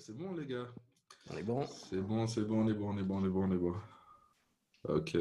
[0.00, 0.66] C'est bon les gars.
[1.30, 3.28] On est bon C'est bon, c'est bon, on est bon, on est bon, on est
[3.28, 3.74] bon, on est bon.
[4.88, 5.16] Ok.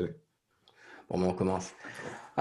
[1.09, 1.73] Bon, ben on commence.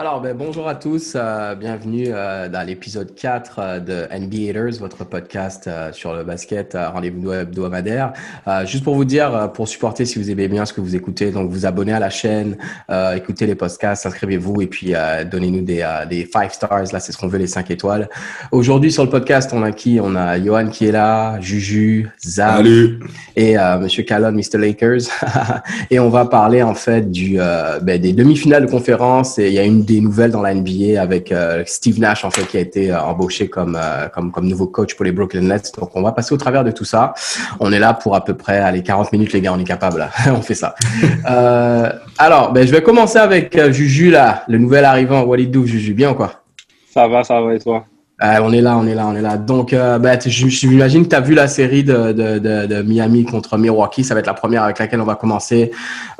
[0.01, 4.79] Alors, ben, bonjour à tous, euh, bienvenue euh, dans l'épisode 4 euh, de NBA Haters,
[4.79, 8.13] votre podcast euh, sur le basket, euh, rendez-vous hebdomadaire.
[8.47, 10.95] Euh, juste pour vous dire, euh, pour supporter si vous aimez bien ce que vous
[10.95, 12.57] écoutez, donc vous abonnez à la chaîne,
[12.91, 17.01] euh, écoutez les podcasts, inscrivez-vous et puis euh, donnez-nous des, euh, des five stars, là
[17.01, 18.09] c'est ce qu'on veut, les 5 étoiles.
[18.53, 19.99] Aujourd'hui sur le podcast, on a qui?
[20.01, 23.01] On a Johan qui est là, Juju, Zab Salut.
[23.35, 24.59] et euh, Monsieur Callon, Mr.
[24.59, 25.09] Lakers.
[25.91, 29.41] et on va parler en fait du, euh, ben, des demi-finales de conférence.
[29.41, 32.31] Et il y a une des nouvelles dans la NBA avec euh, Steve Nash en
[32.31, 35.41] fait qui a été euh, embauché comme, euh, comme comme nouveau coach pour les Brooklyn
[35.43, 35.73] Nets.
[35.79, 37.15] Donc on va passer au travers de tout ça.
[37.59, 39.99] On est là pour à peu près allez 40 minutes les gars, on est capable.
[39.99, 40.11] là.
[40.33, 40.75] on fait ça.
[41.29, 45.23] Euh, alors ben je vais commencer avec euh, Juju là, le nouvel arrivant.
[45.23, 46.45] Walidou, Juju, bien ou quoi?
[46.91, 47.85] Ça va, ça va et toi?
[48.21, 49.37] Euh, on est là, on est là, on est là.
[49.37, 53.57] Donc, euh, bah, j'imagine que tu as vu la série de, de, de, Miami contre
[53.57, 54.03] Milwaukee.
[54.03, 55.71] Ça va être la première avec laquelle on va commencer.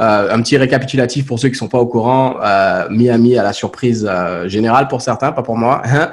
[0.01, 2.37] Euh, un petit récapitulatif pour ceux qui sont pas au courant.
[2.41, 5.83] Euh, Miami a la surprise euh, générale pour certains, pas pour moi.
[5.87, 6.11] hein.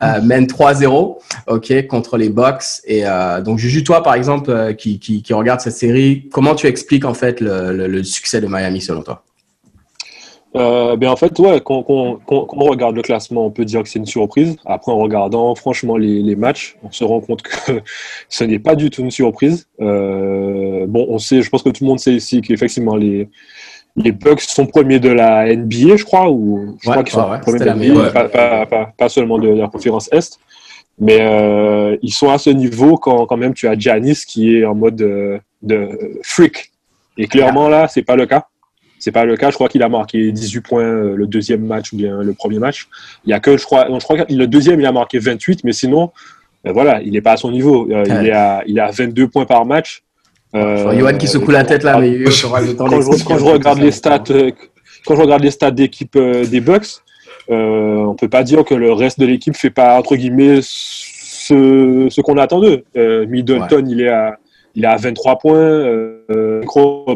[0.22, 2.64] mène 3-0 ok, contre les Bucks.
[2.84, 3.04] Et
[3.44, 7.14] donc, Juju, toi, par exemple, qui, qui, qui regarde cette série, comment tu expliques en
[7.14, 9.22] fait le, le, le succès de Miami selon toi?
[10.54, 13.64] Euh, ben En fait, ouais, quand, quand, quand- quand on regarde le classement, on peut
[13.64, 14.56] dire que c'est une surprise.
[14.66, 17.80] Après, en regardant franchement les, les matchs, on se rend compte que
[18.28, 19.66] ce n'est pas du tout une surprise.
[19.80, 23.28] Euh, bon, on sait, je pense que tout le monde sait ici qu'effectivement, les,
[23.96, 27.30] les Bucks sont premiers de la NBA, je crois, ou je Ouais, crois qu'ils sont
[27.30, 30.38] ouais, premiers de la NBA, pas, pas, pas, pas seulement de la conférence Est.
[30.98, 34.64] Mais euh, ils sont à ce niveau quand, quand même tu as Giannis qui est
[34.66, 35.88] en mode de, de
[36.22, 36.70] freak.
[37.16, 38.46] Et clairement, là, c'est pas le cas.
[39.02, 39.50] C'est pas le cas.
[39.50, 42.60] Je crois qu'il a marqué 18 points euh, le deuxième match ou bien le premier
[42.60, 42.86] match.
[43.24, 45.18] Il y a que, je crois, non, je crois que le deuxième, il a marqué
[45.18, 46.12] 28, mais sinon,
[46.68, 47.88] euh, voilà, il n'est pas à son niveau.
[47.90, 48.22] Euh, Ouais.
[48.22, 50.04] il, est à, il est à 22 points par match.
[50.54, 53.38] Euh, Johan qui secoue la tête là, mais il aura le temps quand je, quand
[53.38, 54.22] je un peu regarde les stats,
[55.04, 57.00] quand je regarde les stats d'équipe euh, des Bucks,
[57.50, 62.06] euh, on peut pas dire que le reste de l'équipe fait pas entre guillemets ce,
[62.08, 62.84] ce qu'on attend d'eux.
[62.96, 64.36] Euh, Middleton, il est à
[64.74, 66.62] il est à 23 points, euh,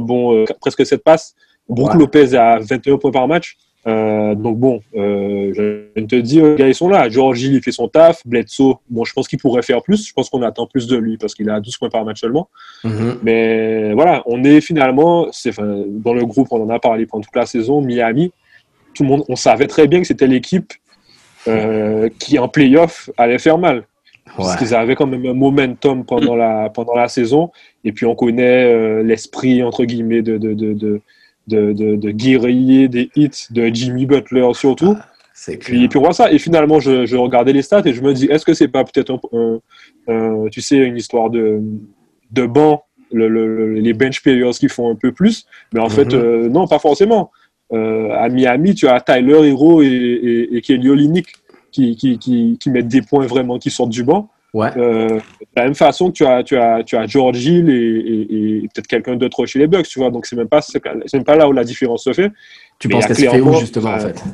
[0.01, 1.35] bon euh, presque 7 passes.
[1.69, 1.99] Brook Ouais.
[1.99, 3.57] Lopez est à 21 points par match.
[3.87, 7.09] Euh, donc bon, euh, je de te les gars, ils sont là.
[7.09, 8.27] George Hill, il fait son taf.
[8.27, 10.09] Bledsoe, bon, je pense qu'il pourrait faire plus.
[10.09, 12.49] Je pense qu'on attend plus de lui parce qu'il à 12 points par match seulement.
[12.83, 13.19] Mhm.
[13.23, 17.23] Mais voilà, on est finalement, c'est, enfin, dans le groupe, on en a parlé pendant
[17.23, 18.33] toute la saison, Miami,
[18.95, 20.73] tout le monde, on savait très bien que c'était l'équipe
[21.47, 23.85] euh, qui en playoff allait faire mal.
[24.37, 27.53] Parce qu'ils avaient quand même un momentum pendant la, pendant la saison.
[27.85, 31.01] Et puis on connaît l'esprit, entre guillemets, de, de, de, de,
[31.47, 34.97] de, de- de guerrier des hits de Jimmy Butler surtout.
[35.35, 35.89] C'est Puis, clair.
[35.91, 36.33] puis on voit ça.
[36.33, 38.85] Et finalement, je, je regardais les stats et je me dis, est-ce que c'est pas
[38.85, 39.61] peut-être un,
[40.09, 40.15] un-
[40.45, 41.61] un- tu sais, une histoire de,
[42.31, 45.45] de banc, le- le- les bench players qui font un peu plus?
[45.75, 46.15] Mais en fait, Mhm.
[46.21, 47.31] euh, non, pas forcément.
[47.73, 51.27] Euh, à Miami, tu as Tyler Hero et, et, et Kelly Olynyk
[51.71, 54.31] qui, qui, qui, qui mettent des points vraiment qui sortent du banc.
[54.57, 54.71] Ouais.
[54.79, 55.21] Euh, de
[55.55, 58.61] la même façon que tu as, tu as, tu as George Hill et, et, et
[58.73, 60.11] peut-être quelqu'un d'autre chez les Bucks, tu vois.
[60.11, 62.31] Donc, c'est même pas, c'est même pas là où la différence se fait.
[62.79, 64.25] Tu Mais penses qu'elle se fait où clairement, justement en euh, fait?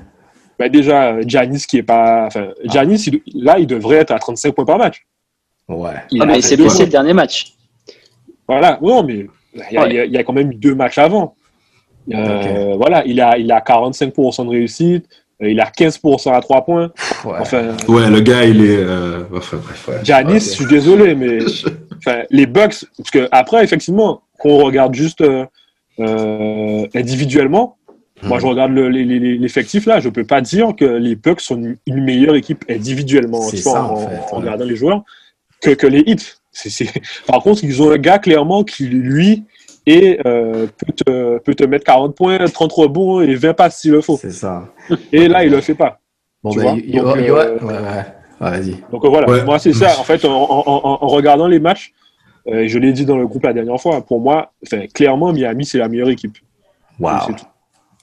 [0.60, 2.26] Bah déjà, Giannis qui est pas.
[2.26, 5.04] Enfin, Giannis, il- là, il devrait être à 35 points par match.
[5.68, 5.90] Ouais.
[6.12, 7.54] Il Ah, mais à il s'est 22 blessé le dernier match.
[8.46, 10.54] Voilà, non, mais il y, a, il y a- il y a quand même eu
[10.54, 11.34] deux matchs avant.
[12.12, 15.06] Euh, Voilà, il a, il a 45% de réussite, euh,
[15.50, 16.90] il a 15% à 3 points.
[17.24, 17.32] Ouais.
[17.40, 18.76] Enfin, Ouais, le gars, il est.
[18.76, 19.94] euh, Enfin, bref, ouais.
[20.04, 20.40] Giannis, Ok.
[20.42, 21.38] je suis désolé, mais
[21.98, 25.44] enfin, les Bucks, parce que après, effectivement, quand on regarde juste euh,
[26.00, 27.76] euh, individuellement,
[28.24, 31.76] moi je regarde le- l'effectif là, je peux pas dire que les Bucks sont une,
[31.86, 34.42] une meilleure équipe individuellement, ça, en, en fait, en ouais.
[34.42, 35.02] regardant les joueurs,
[35.60, 36.34] que, que les Hits.
[37.26, 39.44] Par contre, ils ont un gars clairement qui, lui,
[39.86, 43.92] et euh, peut, te, peut te mettre 40 points, 30 rebonds et 20 passes s'il
[43.92, 44.16] le faut.
[44.16, 44.68] C'est ça.
[45.12, 45.98] Et là, il le fait pas.
[46.42, 48.04] Bon, Tu ben, vois, Yo- donc, euh, ouais, ouais.
[48.40, 48.76] Ouais, vas-y.
[48.90, 49.44] Donc euh, voilà, Ouais.
[49.44, 49.98] moi c'est ça.
[49.98, 51.92] En fait, en, en- en- en regardant les matchs,
[52.48, 55.64] euh, je l'ai dit dans le groupe la dernière fois, pour moi, enfin, clairement, Miami,
[55.64, 56.36] c'est la meilleure équipe.
[56.98, 57.10] Wow.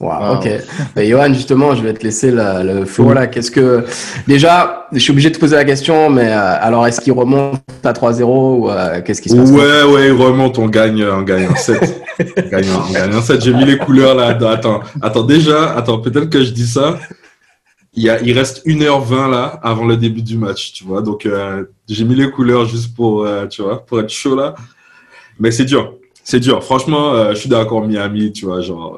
[0.01, 0.47] Wow, ok.
[0.95, 3.27] Ben, Johan, justement, je vais te laisser le, le floor là.
[3.27, 3.83] Qu'est-ce que
[4.27, 7.61] déjà, je suis obligé de te poser la question, mais euh, alors est-ce qu'il remonte
[7.83, 9.51] à 3-0 ou euh, qu'est-ce qui se passe?
[9.51, 12.01] Ouais, ouais, il remonte, on gagne, on gagne un 7.
[12.19, 13.41] on gagne, on gagne un 7.
[13.41, 14.27] J'ai mis les couleurs là.
[14.27, 16.97] Attends, attends, déjà, attends, peut-être que je dis ça.
[17.93, 21.01] Il, y a, il reste 1h20 là avant le début du match, tu vois.
[21.01, 24.55] Donc, euh, j'ai mis les couleurs juste pour, tu vois, pour être chaud là.
[25.37, 25.95] Mais c'est dur.
[26.23, 26.63] C'est dur.
[26.63, 28.97] Franchement, je suis d'accord, Miami, tu vois, genre,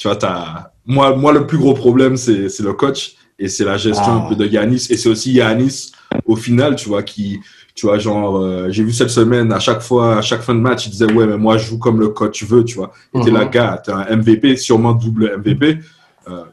[0.00, 3.76] tu vois, t'as, moi, moi, le plus gros problème, c'est, le coach et c'est la
[3.76, 4.24] gestion Ah.
[4.24, 4.86] un peu de Yanis.
[4.88, 5.92] Et c'est aussi Yanis,
[6.24, 7.38] au final, tu vois, qui,
[7.74, 10.60] tu vois, genre, euh, j'ai vu cette semaine, à chaque fois, à chaque fin de
[10.60, 12.92] match, il disait, ouais, mais moi, je joue comme le coach veut, tu vois.
[13.14, 15.80] Et t'es là, gars, t'es un MVP, sûrement double MVP,
[16.28, 16.44] euh,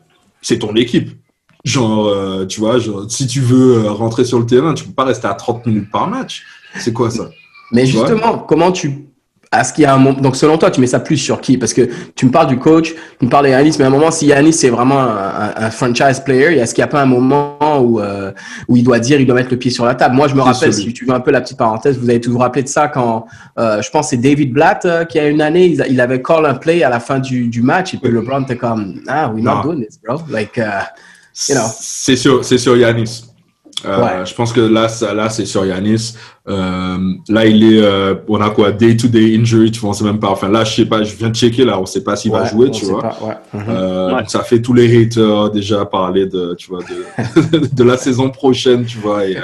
[0.41, 1.11] c'est ton équipe.
[1.63, 5.05] Genre, euh, tu vois, genre, si tu veux rentrer sur le terrain, tu peux pas
[5.05, 6.43] rester à 30 minutes par match.
[6.79, 7.29] C'est quoi ça?
[7.71, 9.07] Mais Tu justement, comment tu.
[9.55, 10.19] Est-ce qu'il y a un moment.
[10.19, 11.57] Donc, selon toi, tu mets ça plus sur qui?
[11.57, 13.91] Parce que tu me parles du coach, tu me parles de Yanis, mais à un
[13.91, 17.05] moment, si Yanis c'est vraiment un, un- franchise player, est-ce qu'il n'y a pas un
[17.05, 18.33] moment où, euh,
[18.67, 20.15] où il doit dire, il doit mettre le pied sur la table?
[20.15, 20.87] Moi, je me rappelle, celui.
[20.87, 23.25] si tu veux un peu la petite parenthèse, vous avez toujours rappelé de ça quand,
[23.57, 26.45] euh, je pense, c'est David Blatt euh, qui a une année, il, il avait call
[26.45, 28.11] un play à la fin du, du match, et puis.
[28.11, 29.61] LeBron était comme, ah, we're not Non.
[29.63, 30.19] doing this, bro.
[30.29, 30.83] Like, uh,
[31.47, 31.67] You know.
[31.79, 33.23] C'est sur, c'est sur Yanis.
[33.85, 34.25] Euh, Ouais.
[34.25, 36.13] Je pense que là, ça- là c'est sur Yanis.
[36.49, 36.97] Euh,
[37.29, 40.29] là, il est, euh, on a quoi, day-to-day injury, tu vois, on sait même pas.
[40.29, 42.45] Enfin, là, je sais pas, je viens de checker, là, on sait pas s'il va
[42.45, 43.01] jouer, tu vois.
[43.01, 43.35] pas, ouais.
[43.53, 43.65] Mhm.
[43.69, 47.97] Euh, donc Ça fait tous les haters déjà parler de, tu vois, de, de la
[47.97, 49.41] saison prochaine, tu vois, et, euh,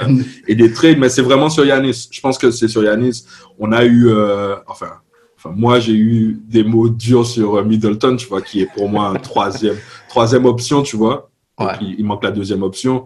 [0.48, 2.08] et des trades, mais c'est vraiment sur Yanis.
[2.10, 3.24] Je pense que c'est sur Yanis.
[3.58, 4.88] On a eu, euh, enfin,
[5.36, 8.88] enfin, moi j'ai eu des mots durs sur euh, Middleton, tu vois, qui est pour
[8.88, 9.76] moi un troisième,
[10.08, 11.30] troisième option, tu vois.
[11.58, 11.74] Donc, Ouais.
[11.82, 13.04] il, il manque la deuxième option.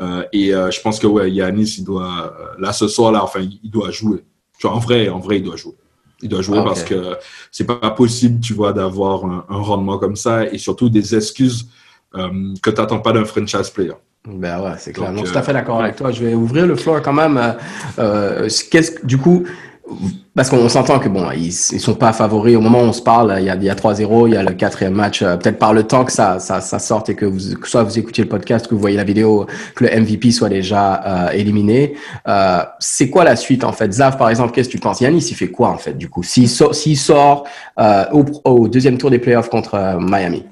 [0.00, 3.22] Euh, et euh, je pense que ouais, Yanis, il doit, euh, là ce soir là,
[3.22, 4.24] enfin, il doit jouer.
[4.58, 5.74] Tu vois, en vrai, en vrai, il doit jouer.
[6.22, 7.16] Il doit jouer Ah, parce que
[7.52, 11.68] c'est pas possible, tu vois, d'avoir un, un rendement comme ça et surtout des excuses
[12.14, 13.92] euh, que tu n'attends pas d'un franchise player.
[14.26, 15.12] Ben ouais, c'est clair.
[15.12, 16.10] Donc, Non, tout à fait d'accord avec toi.
[16.10, 17.40] Je vais ouvrir le floor quand même.
[19.04, 19.44] Du coup,
[20.34, 23.34] parce qu'on s'entend que bon, ils, sont pas favoris au moment où on se parle.
[23.38, 25.22] Il y a, il y a 3-0, il y a le quatrième match.
[25.22, 27.26] euh, Peut-être par le temps que ça, sorte et que
[27.64, 31.02] soit vous écoutiez le podcast, que vous voyez la vidéo, que le MVP soit déjà
[31.04, 31.94] euh, éliminé.
[32.28, 33.92] Euh, c'est quoi la suite en fait?
[33.92, 35.00] Zav, par exemple, qu'est-ce que tu penses?
[35.00, 36.22] Yanis, il fait quoi en fait du coup?
[36.22, 37.46] S'il sort,
[38.12, 40.44] au, au deuxième tour des playoffs contre Miami?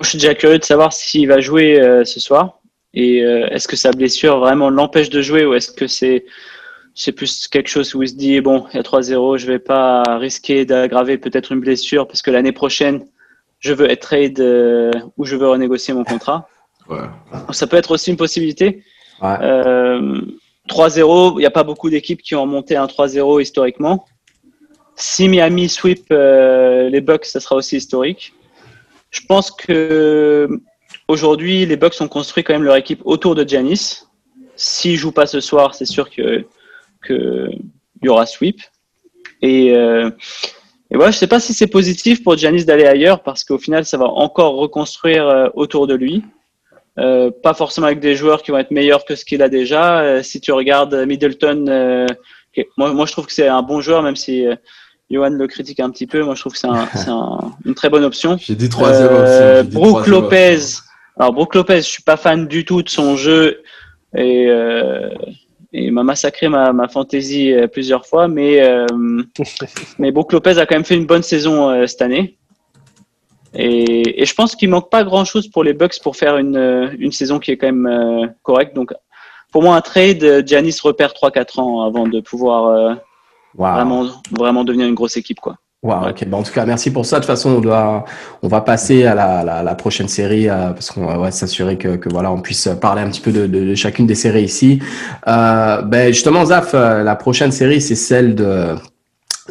[0.00, 2.60] Je suis déjà curieux de savoir s'il va jouer ce soir.
[2.94, 6.24] Et est-ce que sa blessure vraiment l'empêche de jouer ou est-ce que c'est
[6.98, 9.58] c'est plus quelque chose où il se dit bon, il y a 3-0, je vais
[9.58, 13.04] pas risquer d'aggraver peut-être une blessure parce que l'année prochaine,
[13.60, 16.48] je veux être trade euh, ou je veux renégocier mon contrat.
[16.88, 16.98] Ouais.
[17.50, 18.84] Ça peut être aussi une possibilité.
[19.20, 19.36] Ouais.
[19.40, 20.20] Euh,
[20.68, 24.04] 3-0, il n'y a pas beaucoup d'équipes qui ont monté un 3-0 historiquement.
[24.94, 28.34] Si Miami sweep euh, les Bucks, ça sera aussi historique.
[29.10, 30.48] Je pense que
[31.08, 34.04] aujourd'hui, les Bucks ont construit quand même leur équipe autour de Giannis.
[34.54, 36.46] S'ils jouent pas ce soir, c'est sûr que
[37.02, 37.48] que
[38.02, 38.60] il y aura sweep.
[39.42, 40.10] Et euh,
[40.90, 43.84] et voilà, je sais pas si c'est positif pour Giannis d'aller ailleurs parce qu'au final,
[43.84, 46.22] ça va encore reconstruire euh, autour de lui.
[46.98, 50.00] Euh, pas forcément avec des joueurs qui vont être meilleurs que ce qu'il a déjà.
[50.00, 52.06] Euh, si tu regardes Middleton, euh,
[52.78, 54.46] moi, moi je trouve que c'est un bon joueur, même si
[55.10, 56.22] Johan le critique un petit peu.
[56.22, 58.38] Moi je trouve que c'est un, une très bonne option.
[58.40, 58.76] J'ai dit dit
[59.74, 60.58] Brook Lopez.
[61.18, 63.62] Alors Brook Lopez, je suis pas fan du tout de son jeu
[64.16, 64.46] et
[65.72, 68.86] il m'a massacré ma, ma fantaisie euh, plusieurs fois, mais euh,
[69.98, 72.38] mais Brook Lopez a quand même fait une bonne saison euh, cette année.
[73.54, 76.94] Et, et je pense qu'il manque pas grand chose pour les Bucks pour faire une,
[76.98, 78.74] une saison qui est quand même correcte.
[78.74, 78.92] Donc,
[79.50, 82.98] pour moi, un trade, Giannis repère 3-4 ans avant de pouvoir
[83.56, 83.72] Wow.
[83.72, 85.40] vraiment, vraiment devenir une grosse équipe.
[85.40, 85.56] Quoi.
[85.82, 86.26] Wow, ok.
[86.26, 87.16] Bon, en tout cas, merci pour ça.
[87.16, 88.04] De toute façon, on doit,
[88.42, 91.76] on va passer à la, la, la prochaine série euh, parce qu'on va ouais, s'assurer
[91.76, 94.44] que, que voilà, on puisse parler un petit peu de, de, de chacune des séries
[94.44, 94.80] ici.
[95.28, 98.74] Euh, ben justement, Zaf, euh, la prochaine série, c'est celle de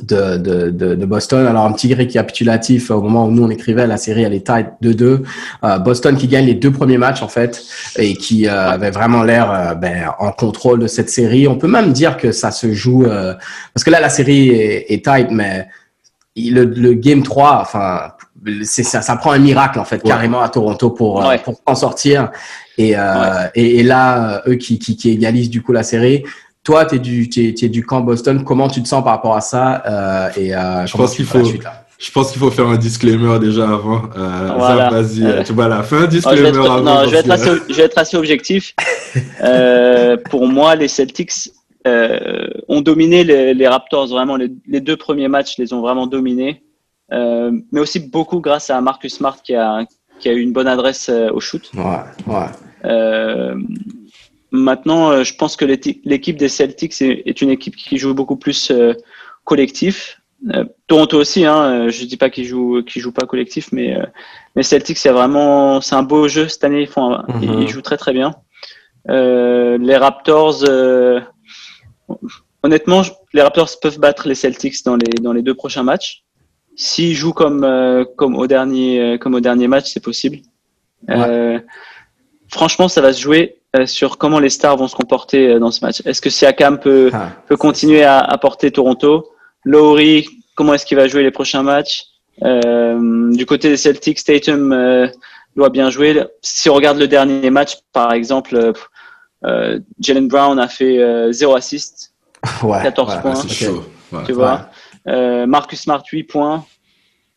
[0.01, 1.45] de, de, de, Boston.
[1.45, 4.67] Alors, un petit récapitulatif au moment où nous on écrivait, la série elle est tight
[4.83, 5.23] 2-2.
[5.63, 7.63] Euh, Boston qui gagne les deux premiers matchs en fait
[7.97, 11.47] et qui euh, avait vraiment l'air euh, ben, en contrôle de cette série.
[11.47, 13.33] On peut même dire que ça se joue euh,
[13.73, 15.67] parce que là la série est, est tight, mais
[16.35, 18.11] le, le game 3, enfin,
[18.63, 20.09] c'est ça, ça prend un miracle en fait Ouais.
[20.09, 21.37] carrément à Toronto pour euh, Ouais.
[21.39, 22.29] pour s'en sortir.
[22.77, 26.23] Et, euh, et, et là, euh, eux qui, qui, qui égalisent du coup la série.
[26.63, 28.43] Toi, tu es du, t'es, t'es du camp Boston.
[28.43, 31.43] Comment tu te sens par rapport à ça euh, et euh, Je pense qu'il faut-
[31.45, 34.01] suite, là Je pense qu'il faut faire un disclaimer déjà avant.
[34.17, 34.89] Euh, Voilà.
[34.89, 36.81] Vas-y, Euh, tu vois, la fin un Non, je, vais disclaimer être, avant.
[36.81, 38.73] non, je, vais être assez, je vais être assez objectif.
[39.41, 41.31] Euh, pour moi, les Celtics
[41.85, 44.07] euh, ont dominé les, les Raptors.
[44.07, 46.63] Vraiment, les, les deux premiers matchs les ont vraiment dominés.
[47.13, 49.85] Euh, mais aussi beaucoup grâce à Marcus Smart qui a,
[50.19, 51.69] qui a eu une bonne adresse euh, au shoot.
[51.75, 51.83] Ouais,
[52.33, 52.47] ouais.
[52.85, 53.55] Euh,
[54.51, 58.37] maintenant, euh, je pense que l'équipe des Celtics est, est une équipe qui joue beaucoup
[58.37, 58.93] plus euh,
[59.43, 60.19] collectif.
[60.53, 64.05] Euh, Toronto aussi, hein, je dis pas qu'ils jouent, qu'ils jouent pas collectif, mais euh,
[64.55, 66.81] mais Celtics, c'est vraiment, c'est un beau jeu cette année.
[66.81, 67.39] Ils font, Mhm.
[67.43, 68.31] ils, ils jouent très très bien.
[69.09, 71.19] Euh, les Raptors, euh,
[72.63, 73.01] honnêtement,
[73.33, 76.23] les Raptors peuvent battre les Celtics dans les dans les deux prochains matchs.
[76.75, 80.39] S'ils jouent comme euh, comme au dernier euh, comme au dernier match, c'est possible.
[81.09, 81.59] Euh,
[82.49, 86.01] franchement, ça va se jouer sur comment les stars vont se comporter dans ce match.
[86.05, 89.31] Est-ce que Siakam peut Ah, peut continuer à apporter Toronto?
[89.65, 92.05] Lowry, comment est-ce qu'il va jouer les prochains matchs?
[92.43, 94.73] Euh, Du côté des Celtics, Tatum
[95.57, 96.23] doit bien jouer.
[96.41, 98.71] Si on regarde le dernier match, par exemple,
[99.99, 102.13] Jalen Brown a fait euh, 0 assist,
[102.63, 103.47] ouais, 14 ouais, points.
[103.47, 103.83] Chaud.
[104.11, 104.23] Ouais.
[104.25, 104.69] tu vois.
[105.07, 106.65] Euh, Marcus Smart, 8 points.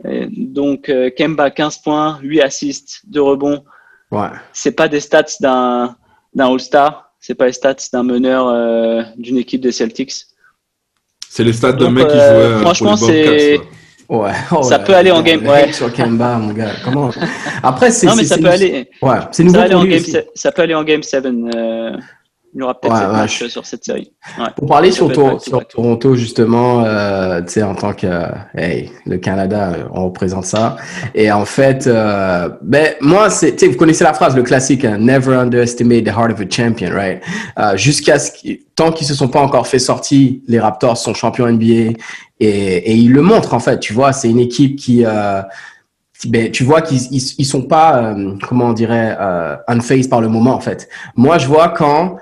[0.08, 3.64] Et donc, euh, Kemba, 15 points, 8 assists, 2 rebonds.
[4.10, 4.28] Ouais.
[4.52, 5.96] C'est pas des stats d'un
[6.34, 7.12] d'un All-Star.
[7.20, 10.12] C'est pas les stats d'un meneur euh, d'une équipe des Celtics.
[11.28, 13.60] C'est les stats d'un mec qui euh, jouait euh, franchement, pour les c'est-.
[14.08, 14.30] Ouais.
[14.52, 15.72] Oh Ça là peut aller en game, ouais.
[15.72, 16.70] Sur Kemba, mon gars.
[16.84, 17.10] Comment
[17.62, 18.06] Après, c'est.
[18.06, 18.88] Non, mais ça peut aller.
[19.02, 21.26] Ouais, c'est Ça nouveau aller en game, se- ça peut aller en game 7.
[21.26, 21.92] euh,
[22.54, 24.12] il y aura peut-être Ouais, 7 ouais, matchs je- euh, sur cette série.
[24.38, 24.46] Ouais.
[24.56, 25.10] Pour parler sur,
[25.68, 28.26] Toronto, justement, euh, tu sais, en tant que, euh,
[28.56, 30.76] hey, le Canada, euh, on représente ça.
[31.14, 34.84] Et en fait, euh, ben, moi, c'est, tu sais, vous connaissez la phrase, le classique,
[34.84, 37.20] hein, never underestimate the heart of a champion, right?
[37.58, 41.14] Euh, jusqu'à ce qu'ils, tant qu'ils se sont pas encore fait sortir, les Raptors sont
[41.14, 41.64] champions NBA
[42.40, 43.78] et, et ils le montrent, en fait.
[43.80, 45.04] Tu vois, c'est une équipe qui,
[46.26, 50.20] ben, tu vois qu'ils ils, ils sont pas, euh, comment on dirait, euh, unfazed par
[50.20, 50.88] le moment, en fait.
[51.14, 52.16] Moi, je vois quand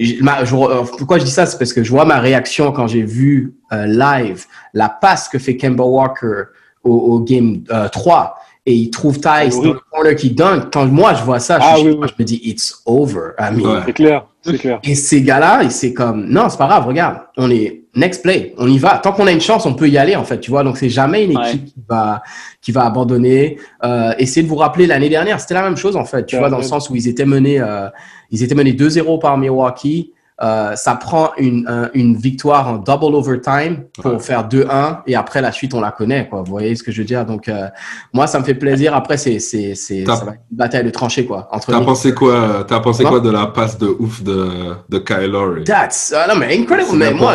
[0.00, 3.54] euh, pourquoi je dis ça, c'est parce que je vois ma réaction quand j'ai vu
[3.72, 6.44] euh, live la passe que fait Kemba Walker
[6.82, 10.70] au, au game euh, 3 et il trouve Tice dans le corner qui dunk.
[10.72, 12.08] Quand moi je vois ça, je, Ah suis- oui, oui.
[12.08, 13.32] je me dis it's over.
[13.38, 13.80] I mean, Ouais.
[13.86, 14.80] C'est clair, c'est clair.
[14.82, 16.86] Et ces gars-là, c'est comme non, c'est pas grave.
[16.86, 18.98] Regarde, on est next play, on y va.
[18.98, 20.40] Tant qu'on a une chance, on peut y aller en fait.
[20.40, 21.48] Tu vois, donc c'est jamais une Ouais.
[21.48, 22.22] équipe qui va
[22.62, 23.58] qui va abandonner.
[23.84, 26.24] Euh, essayez de vous rappeler l'année dernière, c'était la même chose en fait.
[26.24, 27.88] Tu Ouais, vois, dans le sens où ils étaient menés, euh,
[28.30, 30.12] ils étaient menés 2-0 par Milwaukee.
[30.42, 34.18] Euh, ça prend une, un- une victoire en double overtime pour Ouais.
[34.18, 36.40] faire 2-1 et après la suite on la connaît quoi.
[36.42, 37.24] Vous voyez ce que je veux dire?
[37.24, 37.68] Donc euh,
[38.12, 38.96] moi ça me fait plaisir.
[38.96, 42.80] Après c'est c'est c'est une bataille de tranchées quoi entre T'as les- pensé quoi, t'as
[42.80, 45.62] pensé quoi de la passe de ouf de, de Kyle Lowry?
[45.62, 46.96] That's ah non mais incredible.
[46.96, 47.34] Mais moi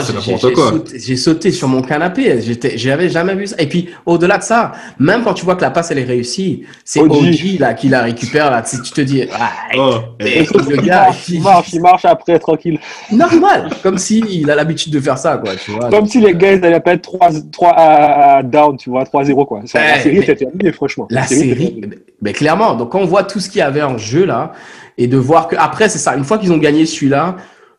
[0.93, 2.41] j'ai sauté, sur mon canapé.
[2.41, 3.55] J'étais j'avais jamais vu ça.
[3.59, 6.65] Et puis au-delà de ça, même quand tu vois que la passe elle est réussie,
[6.83, 7.11] c'est OG.
[7.13, 8.61] OG là qui la récupère là.
[8.61, 12.77] Tu tu te dis ah, Oh, le gars il marche, il marche après, tranquille.
[13.11, 15.55] Normal comme si il a l'habitude de faire ça quoi.
[15.55, 15.89] Tu vois.
[15.89, 19.03] Comme si les gars, ils allaient pas être 3, 3 à, à down, tu vois,
[19.03, 19.61] 3-0, quoi.
[19.65, 21.07] Ça, Ouais, la série était terminée, franchement.
[21.09, 21.81] La série,
[22.21, 22.75] mais clairement.
[22.75, 24.51] Donc, quand on voit tout ce qu'il y avait en jeu là,
[24.97, 26.15] et de voir que après, c'est ça.
[26.15, 27.35] Une fois qu'ils ont gagné celui-là,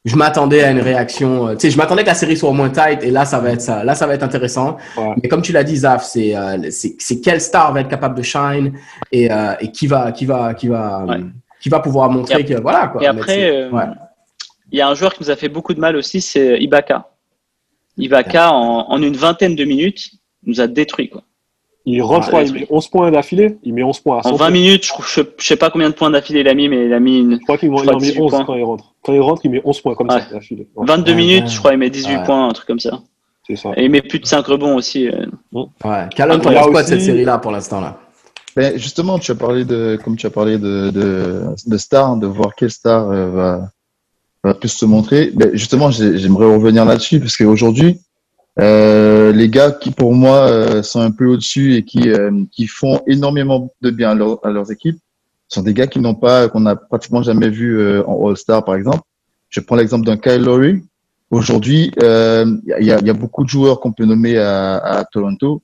[0.07, 1.49] je m'attendais à une réaction.
[1.49, 3.39] euh, Tu sais, je m'attendais que la série soit au moins tight, et là, ça
[3.39, 3.85] va être ça.
[3.85, 4.79] Là, ça va être intéressant.
[4.97, 5.15] Ouais.
[5.23, 8.15] Mais comme tu l'as dit, Zaf, c'est euh, c'est c'est quelle star va être capable
[8.17, 8.73] de shine
[9.13, 11.19] et, euh, et qui va qui va qui va Ouais.
[11.61, 13.03] qui va pouvoir montrer Et que voilà quoi.
[13.03, 13.85] Et après, euh, ouais.
[14.73, 17.09] Il y a un joueur qui nous a fait beaucoup de mal aussi, c'est Ibaka.
[17.99, 20.11] Ibaka, en, en une vingtaine de minutes,
[20.47, 21.09] nous a détruit.
[21.11, 21.23] Quoi.
[21.87, 23.59] Il rentre, Ouais, quoi, il met 11 points d'affilée.
[23.63, 25.95] Il met 11 points à 100 En 20 minutes, je, je sais pas combien de
[25.95, 27.97] points d'affilée il a mis, mais il a mis une, Je crois qu'il en met
[27.97, 28.45] 18 11 points.
[28.45, 28.95] quand il rentre.
[29.03, 30.21] Quand il rentre, il met 11 points comme Ouais.
[30.21, 30.69] ça d'affilée.
[30.77, 31.49] Ouais, 22 Ouais, minutes, ouais.
[31.51, 32.25] je crois, il met 18 Ouais.
[32.25, 33.01] points, un truc comme ça.
[33.47, 33.71] c'est ça.
[33.77, 35.09] Et il met plus de 5 rebonds aussi.
[35.09, 35.27] euh.
[35.53, 35.67] Ouais.
[35.85, 36.09] A
[36.39, 37.99] penses quoi de cette série-là pour l'instant là?
[38.57, 42.27] Ben, justement, tu as parlé de, comme tu as parlé de, de, de star, de
[42.27, 43.69] voir quelle star euh, va,
[44.45, 45.31] va plus se montrer.
[45.35, 48.01] Ben, justement, j'ai- j'aimerais revenir là-dessus parce qu'aujourd'hui,
[48.59, 52.67] euh, les gars qui pour moi euh, sont un peu au-dessus et qui, euh, qui
[52.67, 54.99] font énormément de bien à, leur- à leurs équipes
[55.49, 58.77] sont des gars qui n'ont pas, qu'on n'a pratiquement jamais vu euh, en All-Star, par
[58.77, 59.01] exemple.
[59.49, 60.83] Je prends l'exemple d'un Kyle Lowry.
[61.33, 62.47] Aujourd'hui, euh,
[62.79, 65.61] il y, a, y a beaucoup de joueurs qu'on peut nommer à, à Toronto,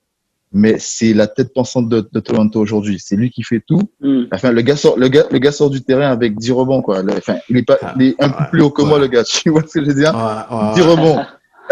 [0.56, 2.98] mais c'est la tête pensante de, de Toronto aujourd'hui.
[2.98, 3.82] C'est lui qui fait tout.
[4.00, 4.24] Hmm.
[4.32, 7.02] Enfin, le gars sort, le gars, le gars sort du terrain avec 10 rebonds, quoi.
[7.02, 9.22] Le- Enfin, il est pas, il est un peu plus haut que moi, le gars.
[9.28, 10.14] Tu vois ce que je veux dire?
[10.14, 10.86] Ouais, ouais, 10 ouais.
[10.88, 11.20] rebonds.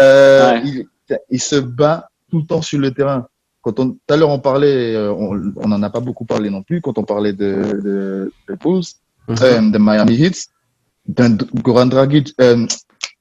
[0.01, 0.61] Euh, Ouais.
[0.65, 0.85] il,
[1.31, 3.27] il se bat tout le temps sur le terrain.
[3.61, 6.49] Quand on, tout à l'heure, on parlait, euh, on, on en a pas beaucoup parlé
[6.51, 8.83] non plus, quand on parlait de, de, de Bulls,
[9.31, 10.45] euh, de Miami Heat,
[11.07, 12.65] d'un Goran Dragic, euh,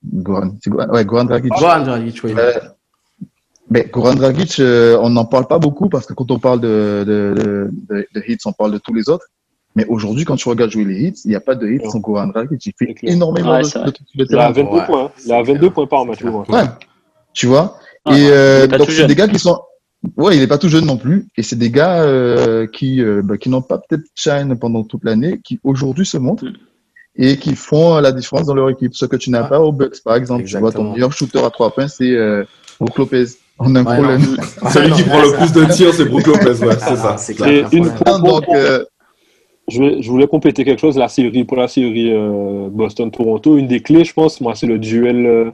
[0.04, 1.50] Goran, c'est Goran, ouais, Goran Dragic.
[1.50, 2.34] Goran Dragic, oui.
[2.36, 2.52] Euh,
[3.70, 7.04] mais Goran Dragic, euh, on n'en parle pas beaucoup parce que quand on parle de,
[7.06, 9.26] de, de, de, de hits, on parle de tous les autres.
[9.76, 11.98] Mais aujourd'hui, quand tu regardes jouer les hits, il n'y a pas de hits sans
[11.98, 12.64] Goran Dragic.
[12.66, 14.52] Il fait énormément Ouais, de, de Il a terrain.
[14.52, 14.86] 22 Ouais.
[14.86, 15.04] points.
[15.06, 15.10] hein.
[15.26, 16.22] Il a 22 points par match.
[16.22, 16.62] Ouais.
[17.32, 17.78] Tu vois?
[18.04, 19.58] Ah, Et euh, donc, c'est des gars qui sont.
[20.16, 21.26] ouais, il est pas tout jeune non plus.
[21.36, 25.02] Et c'est des gars euh, qui, euh, bah, qui n'ont pas peut-être shine pendant toute
[25.04, 26.52] l'année, qui aujourd'hui se montrent Mm.
[27.16, 28.94] et qui font la différence dans leur équipe.
[28.94, 29.48] Ce que tu n'as Ah.
[29.48, 30.44] pas au Bucks, par exemple.
[30.44, 32.44] Tu vois, ton meilleur shooter à trois points, c'est euh,
[32.78, 33.24] Brook Lopez.
[33.58, 34.20] On a un Ouais, problème.
[34.62, 34.70] non.
[34.70, 37.16] Celui qui prend le plus de tirs, c'est Brook Lopez, ouais, c'est Ah, ça.
[37.18, 38.84] c'est Et une fois- Donc, euh,
[39.66, 40.98] Je, vais- je voulais compléter quelque chose.
[40.98, 44.78] La série, pour la série euh, Boston-Toronto, une des clés, je pense, moi, c'est le
[44.78, 45.50] duel euh,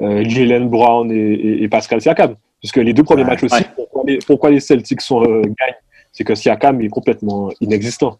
[0.00, 2.34] euh, Jalen Brown et, et- et Pascal Siakam.
[2.58, 3.28] Puisque les deux premiers Ouais.
[3.30, 3.66] matchs aussi, Ouais.
[3.76, 5.76] pourquoi, les, pourquoi les Celtics sont, euh, gagnent
[6.10, 8.18] C'est que Siakam est complètement inexistant.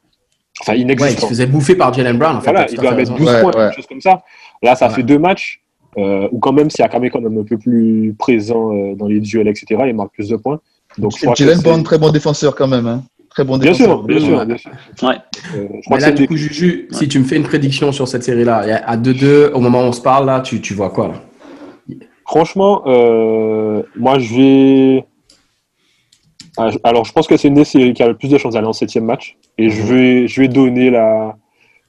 [0.61, 1.27] Enfin, Ouais, il se inexistant.
[1.27, 2.37] faisait bouffer par Jalen Brown.
[2.37, 3.17] En fait, voilà, il doit mettre raison.
[3.17, 3.57] 12 Ouais, points, ouais.
[3.67, 4.23] quelque chose comme ça.
[4.63, 4.95] Là, ça Ouais.
[4.95, 5.62] fait deux matchs
[5.99, 9.21] euh, où quand même Siakam est quand même un peu plus présent euh, dans les
[9.21, 9.67] duels, etc.
[9.87, 10.61] Il marque plus de points.
[10.99, 12.87] Donc, je crois que Jalen c'est- Brown, très bon défenseur quand même.
[12.87, 13.03] Hein.
[13.31, 13.99] Très bon Bien défenseur.
[13.99, 14.71] sûr, bien sûr, bien sûr.
[15.03, 15.15] Ouais.
[15.15, 15.19] Euh,
[15.55, 17.91] je crois Mais que là, c'est du coup, Juju, si tu me fais une prédiction
[17.91, 20.91] sur cette série-là, à 2-2, au moment où on se parle, là, tu, tu vois
[20.91, 21.15] quoi là?
[22.27, 25.05] Franchement, euh, moi je vais.
[26.59, 28.39] Ah, je- Alors, je pense que c'est une des séries qui a le plus de
[28.39, 29.37] chances d'aller en septième match.
[29.59, 29.89] Et je Mhm.
[29.89, 31.37] vais, je vais donner la.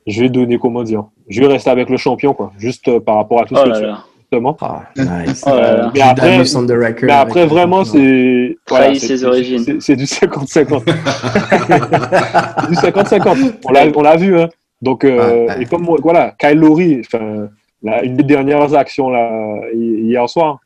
[0.08, 2.52] Je vais donner, comment dire Je vais rester avec le champion, quoi.
[2.58, 4.04] Juste euh, par rapport à tout Oh ce que là tu as, là.
[4.20, 4.58] justement.
[4.62, 5.44] Ah, nice.
[5.46, 5.92] Oh là là.
[5.94, 8.58] Mais après, mais vraiment, c'est.
[8.68, 9.60] voilà, c'est- ses c'est- origines.
[9.64, 10.84] c'est- C'est du 50-50.
[10.88, 13.54] C'est du 50-50.
[13.66, 14.50] On l'a on l'a vu, hein.
[14.82, 15.62] Donc, euh, Ouais, ouais.
[15.62, 17.48] et comme moi, voilà, Kyle Lowry, enfin,
[17.82, 19.30] la- une des dernières actions là,
[19.74, 20.60] hi- hier soir,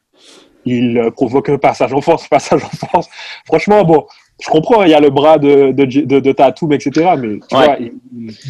[0.66, 3.08] il euh, provoque un passage en force, passage en force.
[3.46, 4.06] Franchement, bon,
[4.40, 6.92] je comprends, il y a le bras de, de, J- de, de Tatum, etc.
[7.18, 7.66] Mais tu Ouais.
[7.66, 7.92] vois, il,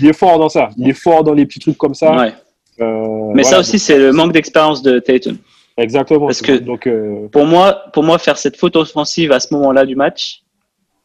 [0.02, 0.70] il est fort dans ça.
[0.78, 2.16] Il est fort dans les petits trucs comme ça.
[2.16, 2.34] Ouais.
[2.82, 5.38] Euh, Mais ça aussi, c'est le manque d'expérience de Tatum.
[5.78, 6.28] exactement.
[6.28, 9.86] parce que- donc, euh, Pour moi, pour moi, faire cette faute offensive à ce moment-là
[9.86, 10.42] du match,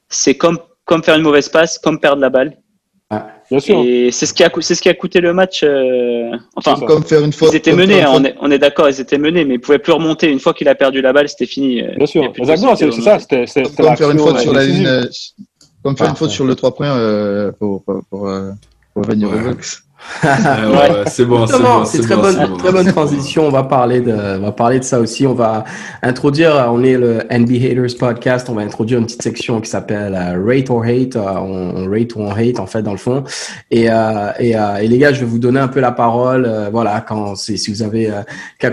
[0.09, 2.57] c'est comme, comme faire une mauvaise passe, comme perdre la balle.
[3.53, 3.79] Bien sûr.
[3.85, 5.63] Et c'est ce qui a, c'est ce qui a coûté le match.
[5.63, 7.51] euh, Enfin, Comme faire une faute.
[7.53, 9.79] ils étaient menés, hein, on est, on est d'accord, ils étaient menés, mais ils pouvaient
[9.79, 10.31] plus remonter.
[10.31, 11.83] Une fois qu'il a perdu la balle, c'était fini.
[11.83, 12.33] euh, Bien sûr.
[12.37, 13.19] Exactement, c'est ça.
[13.19, 15.05] C'était c'était comme faire une l'action, faute sur euh, la ligne, euh,
[15.85, 18.51] comme faire une Ah, faute sur le 3 points euh, pour, pour, pour, euh,
[18.95, 19.39] pour venir Ouais.
[20.25, 20.31] Ouais,
[20.71, 21.83] ouais, c'est bon, c'est bon.
[21.85, 23.47] très bon, bonne, bon, très bonne transition.
[23.47, 25.27] On va parler de, on va parler de ça aussi.
[25.27, 25.65] On va
[26.03, 28.49] introduire, euh, on est le NBA Haters podcast.
[28.49, 31.17] On va introduire une petite section qui s'appelle euh, Rate or Hate.
[31.17, 33.25] Euh, on, rate ou on hate en fait dans le fond.
[33.71, 36.45] Et, euh, et, euh, et les gars, je vais vous donner un peu la parole.
[36.47, 38.23] Euh, voilà, quand c'est, si vous avez, euh,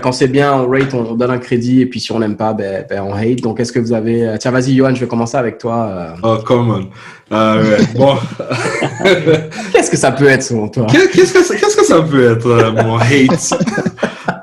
[0.00, 1.80] quand, c'est bien, on rate, on donne un crédit.
[1.80, 3.40] Et puis si on n'aime pas, ben, ben on hate.
[3.40, 5.88] Donc est-ce que vous avez, euh, tiens, vas-y, Johan, je vais commencer avec toi.
[5.90, 6.88] Euh, Oh, come on.
[7.30, 7.58] Ah.
[7.94, 8.16] Bon,
[9.72, 10.86] Qu'est-ce que ça peut être selon toi?
[10.86, 13.54] Qu'est- qu'est-ce que, ça- qu'est-ce que ça peut être, euh, mon hate?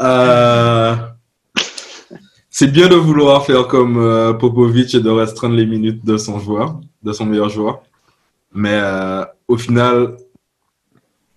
[0.01, 0.95] Euh,
[2.49, 6.39] C'est bien de vouloir faire comme euh, Popovic et de restreindre les minutes de son
[6.39, 7.81] joueur, de son meilleur joueur.
[8.53, 8.79] Mais
[9.47, 10.17] au final,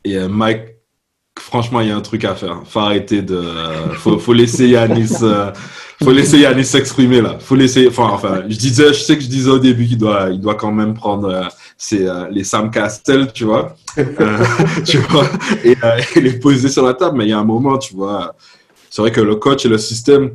[0.05, 0.70] et, Mike,
[1.41, 2.61] franchement, il y a un truc à faire.
[2.65, 3.43] Faut arrêter de.
[3.95, 5.13] faut, faut laisser Yanis.
[5.23, 5.51] euh,
[6.03, 7.37] faut laisser Yanis s'exprimer là.
[7.41, 7.87] Faut laisser.
[7.89, 10.55] Enfin, enfin, je disais, je sais que je disais au début qu'il doit, il doit
[10.55, 11.43] quand même prendre euh,
[11.77, 14.39] ses, euh, les Sam Castel, tu vois, Euh,
[14.85, 15.27] tu vois,
[15.65, 17.19] et, euh, et les poser sur la table.
[17.19, 18.35] Mais il y a un moment, tu vois,
[18.89, 20.31] c'est vrai que le coach et le système.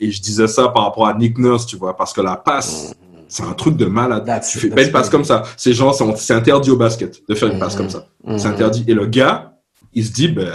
[0.00, 2.94] et je disais ça par rapport à Nick Nurse, tu vois, parce que la passe,
[3.28, 4.24] c'est un truc de malade.
[4.26, 5.42] That's- tu fais une passe comme ça.
[5.56, 8.06] Ces gens, c'est interdit au basket de faire une passe comme ça.
[8.24, 8.38] Mhm.
[8.38, 8.84] C'est interdit.
[8.86, 9.53] Et le gars,
[9.94, 10.50] il se dit, ben,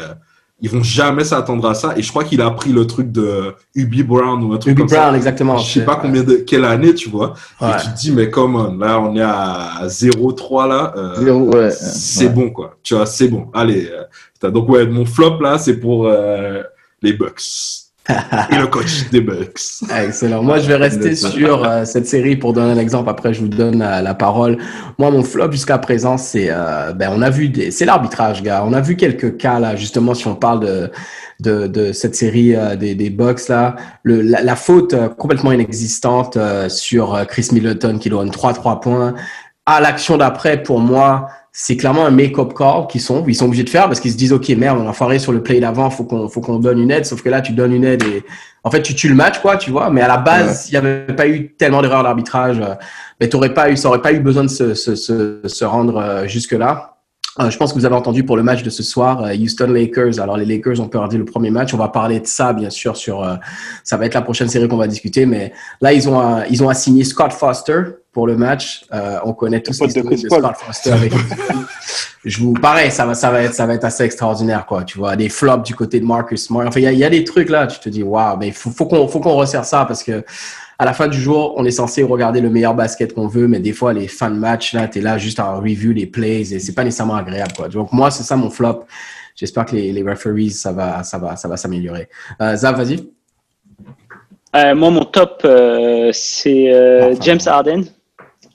[0.62, 1.94] ils vont jamais s'attendre à ça.
[1.96, 4.82] Et je crois qu'il a appris le truc de Ubi Brown ou un truc Ubi
[4.82, 5.58] comme Brown, exactement.
[5.58, 7.34] Je sais pas combien de, quelle année, tu vois.
[7.62, 7.70] Ouais.
[7.70, 10.94] Et tu te dis, mais comment, là, on est à 0-3, là.
[10.98, 11.72] euh, Zéro, ouais.
[11.72, 12.34] c'est ouais.
[12.34, 12.78] bon, quoi.
[12.84, 13.48] Tu vois, c'est bon.
[13.54, 13.90] Allez.
[14.44, 16.62] euh, donc, ouais, mon flop, là, c'est pour euh,
[17.02, 17.79] les Bucks.
[18.52, 19.60] Et le coach des Bucks.
[20.04, 20.44] Excellent.
[20.44, 23.10] Moi, je vais rester sur euh, cette série pour donner un exemple.
[23.10, 24.58] Après, je vous donne euh, la parole.
[24.98, 28.64] Moi, mon flop jusqu'à présent, c'est euh, ben on a vu des, c'est l'arbitrage, gars.
[28.66, 30.92] On a vu quelques cas là, justement, si on parle de
[31.40, 35.52] de, de cette série euh, des des Bucks là, le la, la faute euh, complètement
[35.52, 39.14] inexistante euh, sur Chris Middleton qui donne 3 3 points.
[39.66, 41.28] À l'action d'après, pour moi,
[41.62, 44.16] c'est clairement un make-up call qu'ils sont, ils sont obligés de faire parce qu'ils se
[44.16, 46.80] disent, OK, merde, on a foiré sur le play d'avant, faut qu'on, faut qu'on donne
[46.80, 47.06] une aide.
[47.06, 48.24] Sauf que là, tu donnes une aide et,
[48.64, 49.90] en fait, tu tues le match, quoi, tu vois.
[49.90, 52.62] Mais à la base, il n'y avait pas eu tellement d'erreurs d'arbitrage.
[52.62, 52.76] euh,
[53.20, 55.98] Mais t'aurais pas eu, ça aurait pas eu besoin de se, se, se, se rendre
[55.98, 56.96] euh, jusque-là.
[57.42, 60.22] Euh, je pense que vous avez entendu pour le match de ce soir, Houston Lakers.
[60.22, 61.74] Alors les Lakers ont perdu le premier match.
[61.74, 63.38] On va parler de ça bien sûr sur.
[63.84, 65.26] ça va être la prochaine série qu'on va discuter.
[65.26, 68.86] Mais là ils ont ils ont assigné Scott Foster pour le match.
[68.94, 71.14] Euh, on connaît tous de l'histoire de, Foster avec.
[72.26, 74.84] je vous pareil, ça va ça va être ça va être assez extraordinaire quoi.
[74.84, 76.68] Tu vois des flops du côté de Marcus Smart.
[76.68, 77.68] Enfin il y a, il y a des trucs là.
[77.68, 80.24] Tu te dis waouh, mais faut faut qu'on faut qu'on resserre ça parce que
[80.82, 83.60] à la fin du jour, on est censé regarder le meilleur basket qu'on veut, mais
[83.60, 86.60] des fois, les fins de match, là, t'es là juste à review les plays et
[86.60, 87.68] c'est pas nécessairement agréable, quoi.
[87.68, 88.86] Donc, moi, c'est ça mon flop.
[89.36, 92.08] J'espère que les, les referees, ça va, ça va, ça va s'améliorer.
[92.42, 93.10] Euh, Zav, vas-y.
[94.56, 97.84] Euh, moi, mon top, euh, c'est euh, Enfin, James Harden.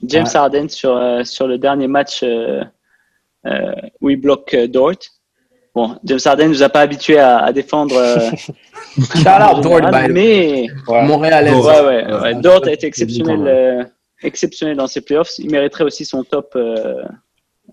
[0.03, 0.35] James Ouais.
[0.35, 2.63] Harden sur, euh, sur le dernier match euh,
[3.45, 4.91] euh, où il bloque Dort.
[5.73, 7.95] Bon, James Harden nous a pas habitués à, à défendre.
[9.61, 11.03] Dort, mais Ouais.
[11.03, 11.51] Montréalais.
[11.51, 11.65] Dort.
[11.65, 12.19] ouais, ouais, Ouais.
[12.21, 13.91] ouais, Dort a été exceptionnel,
[14.23, 15.37] exceptionnel dans ses playoffs.
[15.39, 16.57] Il mériterait aussi son top.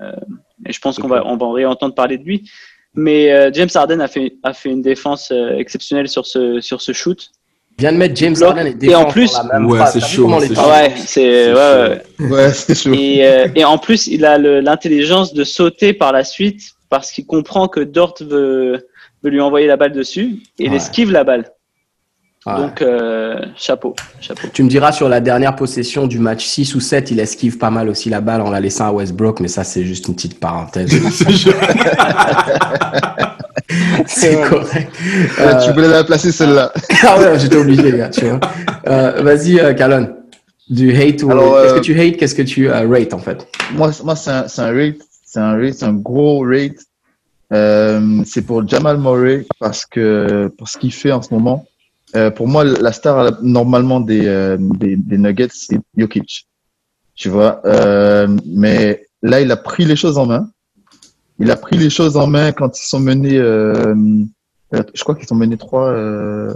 [0.03, 2.51] et je pense qu'on va, on va en réentendre parler de lui.
[2.95, 7.31] Mais James Harden a fait, a fait une défense exceptionnelle sur ce, sur ce shoot.
[7.79, 8.37] Vient de mettre James.
[8.41, 12.03] Harden et Et en plus- dans la même Ouais, c'est chaud, c'est ouais, c'est ouais,
[12.21, 12.27] ouais.
[12.31, 12.93] Ouais, c'est chaud.
[12.93, 17.27] Et, euh, et en plus, il a l'intelligence de sauter par la suite parce qu'il
[17.27, 18.87] comprend que Dort veut,
[19.25, 21.51] veut lui envoyer la balle dessus et il esquive la balle.
[22.45, 22.57] Ouais.
[22.57, 24.49] Donc, euh, chapeau, chapeau.
[24.53, 27.71] Tu me diras sur la dernière possession du match 6 ou 7, il esquive pas
[27.71, 30.41] mal aussi la balle en la laissant à Westbrook, mais ça, c'est juste une petite
[30.41, 30.91] parenthèse.
[34.07, 34.93] c'est correct.
[35.41, 36.73] Euh, Tu voulais la placer celle-là.
[37.03, 38.41] ah ouais, j'étais obligé, gars, tu vois.
[38.87, 40.15] Euh, Vas-y, euh, Calonne.
[40.69, 43.19] Du hate ou Alors, qu'est-ce euh, que tu hates, qu'est-ce que tu euh, rate en
[43.19, 43.47] fait?
[43.73, 44.97] Moi, moi c'est un, c'est un rate.
[45.25, 46.79] C'est un rate, c'est un gros rate.
[47.53, 51.67] Euh, c'est pour Jamal Murray parce que pour ce qu'il fait en ce moment.
[52.15, 56.47] Euh, pour moi, la star normalement des, euh, des, des Nuggets, c'est Jokic.
[57.15, 57.61] Tu vois.
[57.65, 60.49] Euh, mais là, il a pris les choses en main.
[61.39, 63.39] Il a pris les choses en main quand ils sont menés.
[63.39, 63.95] Euh,
[64.75, 66.53] euh, je crois qu'ils sont menés 3 euh,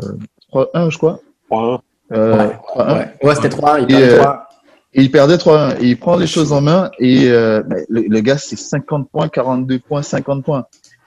[0.53, 1.21] 3-1, je crois.
[1.51, 1.77] Ouais.
[2.12, 2.95] Euh, Ouais, 3-1.
[2.99, 3.15] ouais.
[3.23, 4.49] Ouais, c'était 3 il Et, perdait euh, 3
[4.95, 5.77] Et il perdait 3-1.
[5.81, 6.91] Et il prend les choses en main.
[6.99, 10.65] Et euh, le, le gars, c'est 50 points, 42 points, 50 points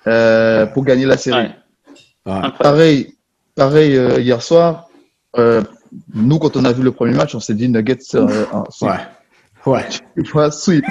[0.07, 1.37] euh, pour gagner la série.
[1.43, 1.51] Ouais,
[2.25, 2.33] Ouais.
[2.33, 2.57] incroyable.
[2.59, 3.15] Pareil,
[3.55, 4.87] pareil euh, hier soir.
[5.37, 5.61] euh,
[6.13, 8.91] nous, quand on a vu le premier match, on s'est dit Nuggets, euh, sweep.
[9.65, 9.85] Ouais.
[10.15, 10.85] Tu vois, sweep.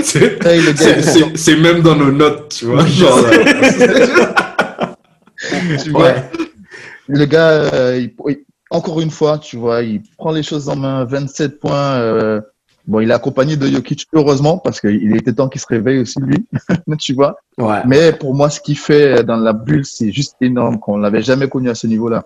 [0.00, 2.84] C'est- même dans nos notes, tu vois.
[2.86, 4.94] Genre, euh,
[5.82, 6.14] tu vois, Ouais.
[7.08, 10.76] le gars, euh, il- il- encore une fois, tu vois, il prend les choses en
[10.76, 11.96] main, 27 points.
[11.98, 12.40] euh,
[12.86, 16.18] bon, il est accompagné de Jokic, heureusement, parce qu'il était temps qu'il se réveille aussi,
[16.20, 16.46] lui.
[17.00, 17.36] tu vois.
[17.58, 17.80] Ouais.
[17.86, 21.48] Mais pour moi, ce qu'il fait dans la bulle, c'est juste énorme, qu'on l'avait jamais
[21.48, 22.24] connu à ce niveau-là.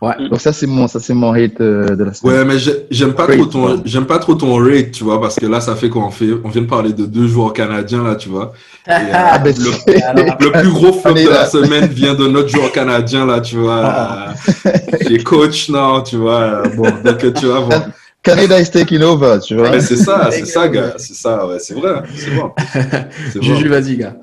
[0.00, 0.28] Ouais.
[0.28, 2.34] Donc ça, c'est mon, ça c'est mon hate euh, de la semaine.
[2.38, 5.20] Ouais, mais j'ai- j'aime pas Rate, trop ton, j'aime pas trop ton rate, tu vois,
[5.20, 8.02] parce que là, ça fait qu'on fait, on vient de parler de deux joueurs canadiens,
[8.02, 8.52] là, tu vois.
[8.88, 12.26] Et, euh, Ah, ben, le, Alors, le plus gros flop de la semaine vient de
[12.26, 13.80] notre joueur canadien, là, tu vois.
[13.84, 14.34] Ah.
[14.66, 14.70] euh,
[15.06, 16.40] qui est coach, non, tu vois.
[16.40, 17.68] euh, Bon, donc, tu vois, bon.
[18.24, 19.70] Canada is taking over, tu vois.
[19.70, 20.94] Mais c'est ça, c'est ça, gars.
[20.96, 22.02] C'est ça, ouais, c'est vrai.
[22.14, 22.30] C'est.
[23.32, 24.14] C'est Juju, vas-y, gars.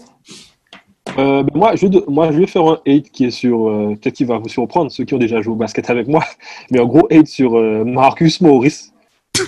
[1.19, 3.67] Euh, ben moi, je vais, moi, je vais faire un hate qui est sur.
[3.69, 6.23] euh, Peut-être qu'il va vous surprendre, ceux qui ont déjà joué au basket avec moi.
[6.71, 8.91] Mais en gros, hate sur euh, Marcus Morris.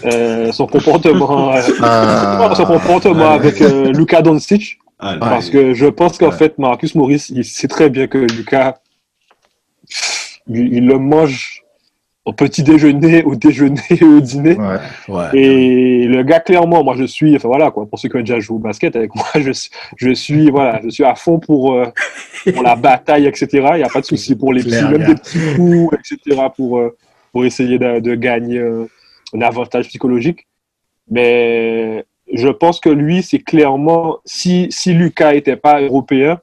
[0.05, 2.53] Euh, son comportement, euh, Ah.
[2.55, 4.77] son comportement avec euh, Luka Doncic.
[4.99, 5.19] Allez.
[5.19, 8.75] Parce que je pense qu'en fait, Marcus Morris, il sait très bien que Lucas,
[10.47, 11.60] il, il le mange
[12.23, 14.55] au petit déjeuner, au déjeuner et au dîner.
[14.57, 14.77] Ouais.
[15.07, 15.37] Ouais.
[15.37, 18.39] Et le gars, clairement, moi, je suis, enfin voilà, quoi, pour ceux qui ont déjà
[18.39, 19.51] joué au basket avec moi, je,
[19.97, 21.85] je suis, voilà, je suis à fond pour, euh,
[22.53, 23.47] pour la bataille, etc.
[23.51, 26.41] Il n'y a pas de souci pour les petits, même des petits coups, etc.
[26.55, 26.95] pour, euh,
[27.31, 28.85] pour essayer de, de gagner euh,
[29.33, 30.47] un avantage psychologique.
[31.09, 36.39] Mais je pense que lui, c'est clairement, si, si Lucas n'était pas européen,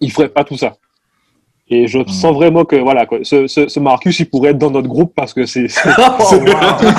[0.00, 0.76] il ferait pas tout ça.
[1.68, 4.70] Et je sens vraiment que, voilà, quoi, ce, ce, ce Marcus, il pourrait être dans
[4.70, 6.14] notre groupe parce que c'est c'est- Oh.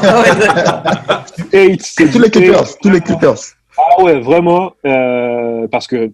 [0.03, 0.21] Ah
[1.53, 2.30] ouais, c'est Tous les.
[2.30, 3.36] Clippers, tous les Clippers.
[3.77, 6.12] Ah ouais, vraiment, euh, parce que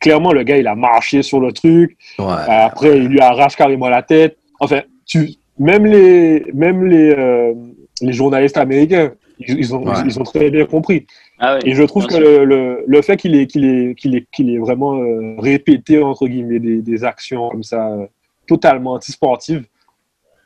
[0.00, 1.96] clairement, le gars, il a marché sur le truc.
[2.18, 2.26] Ouais.
[2.48, 4.36] Après, il lui arrache carrément la tête.
[4.60, 7.54] Enfin, tu, même les, même les, euh,
[8.02, 9.94] les journalistes américains, ils, ils ont, Ouais.
[10.04, 11.06] ils ont très bien compris.
[11.42, 11.60] Ah ouais.
[11.64, 14.50] Et je trouve que le, le, le fait qu'il ait, qu'il ait, qu'il ait, qu'il
[14.50, 18.06] ait vraiment euh, répété, entre guillemets, des, des actions comme ça, euh,
[18.46, 19.64] totalement antisportives,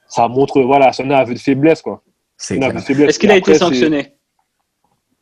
[0.06, 2.02] ça montre, voilà, son aveu de faiblesse, quoi.
[2.36, 2.72] C'est clair.
[2.72, 3.08] de faiblesse.
[3.10, 4.12] Est-ce qu'il a été sanctionné?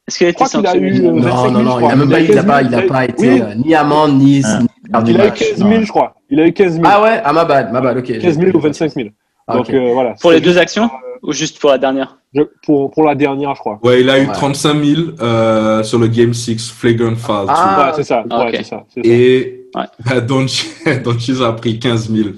[0.06, 0.88] Est-ce qu'il a été sanctionné?
[0.88, 1.96] eu, euh, Non, 25 000, non, non, je il a crois.
[1.96, 3.40] même pas, il a 25 pas, 000, il a pas été oui.
[3.40, 4.58] euh, ni amende ni, Ah.
[4.60, 5.38] ni perdu Il a eu match.
[5.38, 6.14] 15 000, je crois.
[6.28, 6.84] Il a eu 15 000.
[6.86, 8.18] Ah ouais, ah ma bad, ma bad, ok.
[8.18, 9.08] 15 000 ou 25 000.
[9.46, 10.14] Ah, Donc euh, voilà.
[10.20, 10.90] Pour les deux actions?
[11.22, 13.78] Ou juste pour la dernière je- pour, pour la dernière, je crois.
[13.82, 14.32] Ouais, il a eu Ouais.
[14.32, 17.44] 35 000 euh, sur le Game 6 Flagrant Foul.
[17.46, 18.24] tu Ah, ouais, c'est ça.
[18.30, 18.84] Ah, Ouais, ça.
[19.04, 19.84] Et Ouais.
[20.06, 22.28] bah, Doncic a pris 15 000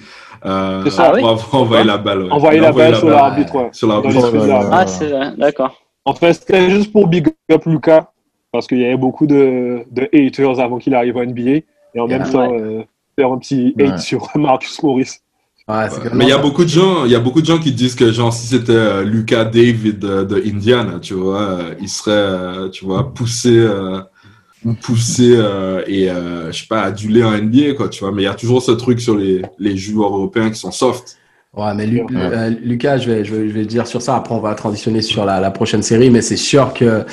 [0.47, 1.21] euh, C'est ça, pour oui.
[1.21, 2.25] avoir envoyé la balle.
[2.25, 2.33] ouais.
[2.33, 3.55] Envoyer la balle sur l'arbitre.
[3.55, 3.69] ouais.
[3.73, 4.69] Sur l'arbitre.
[4.73, 5.81] Ah, c'est vrai, d'accord.
[6.05, 8.09] En fait, c'était juste pour big up Lucas,
[8.53, 11.65] parce qu'il y avait beaucoup de, de haters avant qu'il arrive au NBA, et
[12.01, 12.31] en même Ouais.
[12.31, 12.83] temps, euh,
[13.17, 13.99] faire un petit hate Ouais.
[13.99, 15.19] sur Marcus Morris.
[15.67, 16.11] Ouais, Ouais.
[16.13, 17.95] Mais il y a beaucoup de gens, il y a beaucoup de gens qui disent
[17.95, 22.11] que genre si c'était euh, Lucas David de, de Indiana, tu vois, euh, il serait,
[22.13, 24.01] euh, tu vois, poussé, euh,
[24.83, 28.13] poussé euh, et euh, je sais pas adulé en NBA quoi, tu vois.
[28.13, 31.17] Mais il y a toujours ce truc sur les les joueurs européens qui sont soft.
[31.57, 34.17] Ouais, mais Lu- euh, Lucas, je vais, je, vais, je vais dire sur ça.
[34.17, 37.05] Après, on va transitionner sur la, la prochaine série, mais c'est sûr que.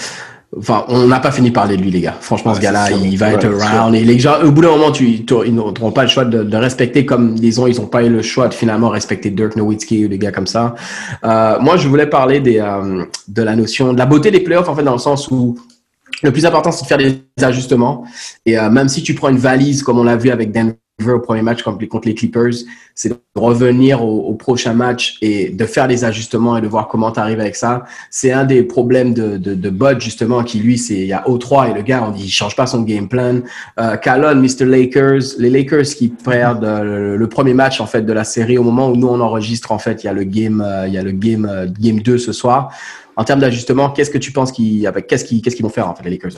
[0.57, 2.15] Enfin, on n'a pas fini de parler de lui, les gars.
[2.19, 3.95] Franchement, Ouais, ce gars-là, il va Ouais, être around.
[3.95, 6.43] Et les gens, au bout d'un moment, tu, tu- ils n'auront pas le choix de,
[6.43, 10.05] de respecter comme, disons, ils n'ont pas eu le choix de finalement respecter Dirk Nowitzki
[10.05, 10.75] ou des gars comme ça.
[11.23, 14.67] Euh, moi, je voulais parler des, euh, de la notion, de la beauté des playoffs,
[14.67, 15.57] en fait, dans le sens où
[16.21, 18.03] le plus important, c'est de faire des ajustements.
[18.45, 20.73] Et euh, même si tu prends une valise, comme on l'a vu avec Denver
[21.09, 22.53] au premier match contre les, les Clippers,
[22.95, 27.11] c'est de revenir au, prochain match et de faire des ajustements et de voir comment
[27.11, 27.83] tu arrives avec ça.
[28.09, 31.71] C'est un des problèmes de, de, Bud, justement, qui lui, c'est il y a O3
[31.71, 33.41] et le gars, on dit, il change pas son game plan.
[33.79, 34.65] Euh, Calon, Mr.
[34.65, 38.63] Lakers, les Lakers qui perdent euh, le, premier match, en fait, de la série au
[38.63, 40.97] moment où nous, on enregistre, en fait, il y a le game, euh, il y
[40.97, 42.71] a le game, euh, game 2 ce soir.
[43.15, 46.11] En termes d'ajustement, qu'est-ce que tu penses qu'ils, qu'est-ce qu'ils, vont faire, en fait, les
[46.11, 46.33] Lakers?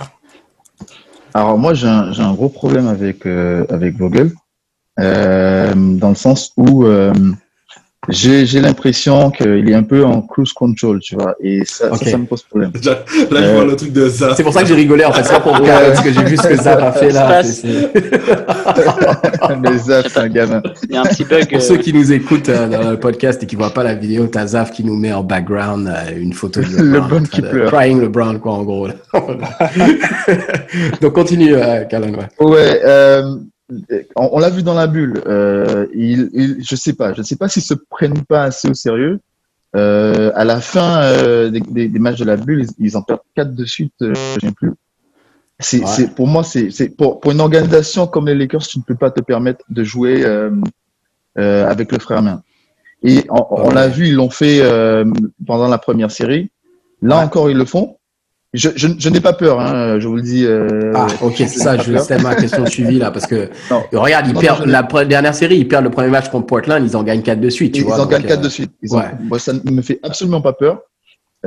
[1.34, 4.32] Alors moi, j'ai un, j'ai un gros problème avec, euh, avec Vogel,
[5.00, 7.12] euh, dans le sens où euh,
[8.10, 12.00] j'ai j'ai l'impression qu'il est un peu en cruise control, tu vois, et ça, Ok.
[12.04, 12.72] ça, ça me pose problème.
[12.84, 14.36] Là, je Euh, vois le truc de ça.
[14.36, 15.24] C'est pour ça que j'ai rigolé, en fait.
[15.24, 15.68] C'est pas pour Ouais.
[15.70, 17.42] parce que j'ai vu ce que Zap a fait là.
[17.42, 20.62] Ça se C'est- c'est- Mais Zaf, c'est un gamin.
[20.90, 21.48] Il y a un petit bug.
[21.48, 23.96] Pour euh, ceux qui nous écoutent euh, dans le podcast et qui voient pas la
[23.96, 27.24] vidéo, t'as Zaf qui nous met en background euh, une photo de Le LeBron, train
[27.24, 27.72] qui de- pleure.
[27.72, 28.88] Crying LeBron, quoi, en gros.
[31.02, 32.28] Donc continue, euh, Callan, ouais.
[32.46, 33.36] Ouais, euh,
[34.16, 35.22] on, on l'a vu dans la bulle.
[35.26, 38.74] Euh, il, il- je sais pas, je sais pas s'ils se prennent pas assez au
[38.74, 39.20] sérieux.
[39.76, 43.02] Euh, à la fin euh, des, des- des matchs de la bulle, ils, ils en
[43.02, 43.94] perdent quatre de suite.
[44.02, 44.72] Je sais plus.
[45.60, 45.86] C'est, Ouais.
[45.88, 48.96] c'est, pour moi, c'est, c'est pour, pour une organisation comme les Lakers, tu ne peux
[48.96, 50.24] pas te permettre de jouer
[51.36, 52.44] avec le frère main.
[53.04, 54.62] Et on, l'a vu, ils l'ont fait
[55.46, 56.52] pendant la première série.
[57.02, 57.24] Là Ouais.
[57.24, 57.98] encore, ils le font.
[58.54, 60.46] Je, je, je n'ai pas peur, hein, je vous le dis.
[60.46, 63.82] euh, Ah, ok, c'est ça, je c'était ma question de suivi là, parce que Non.
[63.94, 66.46] regarde, ils Non, perdent non, la pre- dernière série, ils perdent le premier match contre
[66.46, 68.00] Portland, ils en gagnent 4 de suite, tu Ils vois.
[68.00, 68.72] en gagnent 4 euh, de suite.
[68.84, 69.06] Ils ont- ouais.
[69.24, 70.82] moi, ça ne me fait absolument pas peur.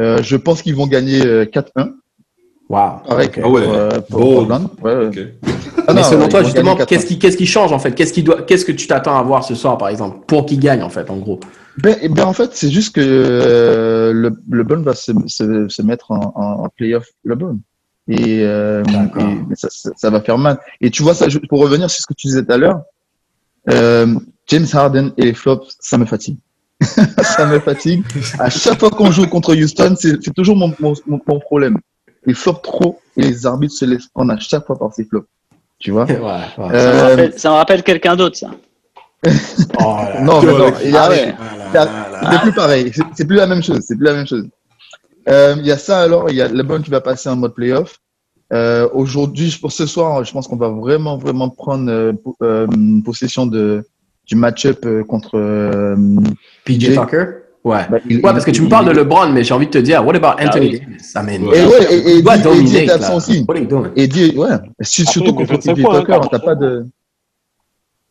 [0.01, 1.91] Euh, je pense qu'ils vont gagner euh, 4-1.
[2.69, 2.81] Wow.
[3.07, 3.41] Pareil ok.
[3.41, 3.63] pour, Ah ouais.
[3.69, 4.35] euh, pour Bold.
[4.49, 4.69] Portland.
[4.83, 5.07] Ouais, ouais.
[5.07, 5.19] Ok.
[5.89, 6.87] Ah Mais non, selon toi, justement, gagner 4-1.
[6.89, 7.93] qu'est-ce qui, qu'est-ce qui change en fait?
[7.93, 10.59] Qu'est-ce qui doit, qu'est-ce que tu t'attends à voir ce soir, par exemple, pour qu'ils
[10.59, 11.39] gagnent en fait, en gros?
[11.79, 15.69] Ben, eh ben, en fait, c'est juste que euh, le, le bon va se, se,
[15.69, 17.61] se mettre en, en, en playoff le bon.
[18.09, 19.23] Et, euh, D'accord.
[19.23, 20.59] et- mais ça, ça, ça va faire mal.
[20.81, 22.81] Et tu vois, ça, je- pour revenir sur ce que tu disais tout à l'heure,
[23.71, 24.15] euh,
[24.49, 26.39] James Harden et les flops, ça me fatigue.
[27.23, 28.05] ça me fatigue.
[28.39, 31.79] À chaque fois qu'on joue contre Houston, c'est c'est toujours mon, mon, mon, problème.
[32.27, 35.27] Ils flopent trop et les arbitres se laissent prendre à chaque fois par ces flops.
[35.79, 36.05] Tu vois?
[36.05, 36.47] Ouais, ouais.
[36.59, 38.51] Ça me Euh, rappelle, ça me rappelle quelqu'un d'autre, ça.
[39.81, 40.21] Oh là.
[40.23, 41.27] Non, mais non, il Ah arrête.
[41.29, 41.35] ouais.
[41.73, 42.91] C'est c'est plus pareil.
[42.95, 43.81] C'est- C'est plus la même chose.
[43.87, 44.47] C'est plus la même chose.
[45.29, 46.31] Euh, Il y a ça alors.
[46.31, 47.99] Il y a LeBron qui va passer en mode playoff.
[48.53, 52.13] Euh, Aujourd'hui, pour ce soir, je pense qu'on va vraiment, vraiment prendre euh,
[52.43, 52.67] euh,
[53.05, 53.85] possession de
[54.27, 55.37] du match-up euh, contre.
[55.37, 55.97] euh,
[56.65, 57.25] PJ Tucker?
[57.65, 57.81] Ouais.
[57.91, 59.73] bah, il- Ouais, parce que tu me il- parles de LeBron, mais j'ai envie de
[59.73, 60.81] te dire, what about Anthony oui.
[60.81, 61.15] Davis?
[61.17, 62.23] I mean, Et ouais, et, et,
[63.67, 63.91] doing?
[63.97, 64.49] Et dit, ouais,
[64.83, 66.55] sur- surtout contre 25 PJ hein, Tucker, t'as pas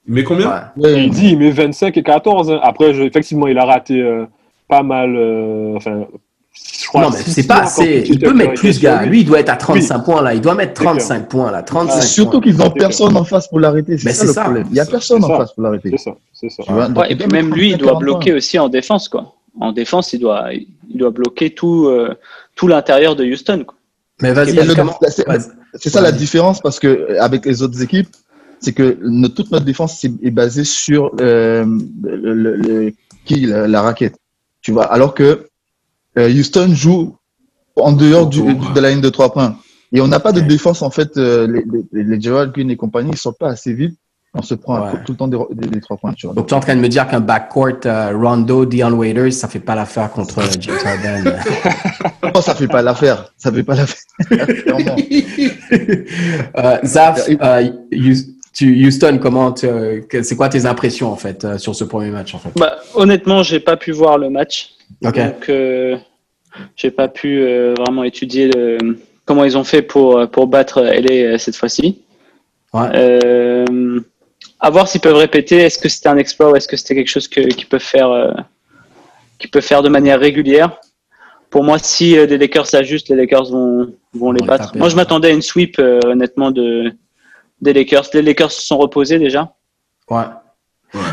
[0.07, 0.13] de.
[0.13, 0.49] Mais combien?
[0.77, 0.83] Ouais.
[0.83, 2.51] Ouais, Il dit il met 25 et 14.
[2.51, 2.59] hein.
[2.63, 4.25] Après, je- effectivement, il a raté euh,
[4.67, 5.15] pas mal.
[5.15, 6.05] euh, enfin,
[6.53, 8.03] je crois Non, mais c'est pas assez.
[8.07, 9.03] Il peut mettre plus, gars.
[9.05, 9.21] lui.
[9.21, 10.33] Il doit être à 35 points, là.
[10.33, 10.93] Il doit mettre C'est clair.
[10.97, 11.63] 35 points, là.
[11.63, 12.41] 35 C'est surtout points.
[12.41, 13.97] qu'ils ont personne en face pour l'arrêter.
[13.97, 14.41] C'est Mais ça c'est le ça.
[14.43, 14.67] problème.
[14.71, 15.37] Il y a personne C'est en ça.
[15.37, 15.89] face pour l'arrêter.
[15.91, 16.63] C'est ça, c'est ça.
[16.63, 18.59] Tu vois, Ouais, et il puis doit même lui, il 35, doit 40 bloquer aussi
[18.59, 19.33] en défense, quoi.
[19.59, 22.13] En défense, il doit, il doit bloquer tout, euh,
[22.55, 23.75] tout l'intérieur de Houston, quoi.
[24.21, 24.55] Mais vas-y,
[25.77, 28.07] c'est- ça la différence parce que avec les autres équipes,
[28.59, 31.65] c'est que toute notre défense est, est basée sur euh,
[32.03, 32.93] le, le- le-
[33.25, 34.15] qui la, la raquette,
[34.61, 34.85] tu vois.
[34.85, 35.47] Alors que
[36.17, 37.15] euh, Houston joue
[37.75, 39.57] en dehors du, de la ligne de trois points
[39.91, 41.17] et on n'a pas de défense en fait.
[41.17, 43.97] euh, les, les, les Gerald Green et compagnie ils sortent pas assez vite.
[44.37, 44.91] On se prend Ouais.
[45.05, 46.35] tout le temps des, des- des trois points, tu vois.
[46.35, 49.47] Donc, tu es en train de me dire qu'un backcourt euh, Rondo, Dion Waiters, ça
[49.47, 51.35] fait pas l'affaire contre James Harden.
[52.35, 53.31] Non, ça fait pas l'affaire.
[53.37, 54.01] Ça fait pas l'affaire.
[56.57, 57.69] Euh, Zaf, euh,
[58.55, 62.39] tu- Houston, comment c'est quoi tes impressions en fait euh, sur ce premier match en
[62.39, 62.49] fait?
[62.55, 64.71] Bah, honnêtement, j'ai pas pu voir le match.
[65.01, 65.17] Donc,
[65.49, 65.97] euh,
[66.75, 71.37] j'ai pas pu euh, vraiment étudier le- comment ils ont fait pour, pour battre LA
[71.37, 72.01] cette fois-ci.
[72.73, 73.65] Ouais.
[74.59, 75.57] À voir s'ils peuvent répéter.
[75.57, 78.33] Est-ce que c'était un exploit ou est-ce que c'était quelque chose qu'ils peuvent faire,
[79.37, 80.79] qu'ils peuvent faire de manière régulière?
[81.49, 84.67] Pour moi, si les Lakers s'ajustent, les Lakers vont, vont les battre.
[84.67, 86.91] taper, moi, je m'attendais à une sweep, honnêtement, de,
[87.61, 88.05] des Lakers.
[88.13, 89.53] Les Lakers se sont reposés déjà.
[90.09, 90.23] Ouais.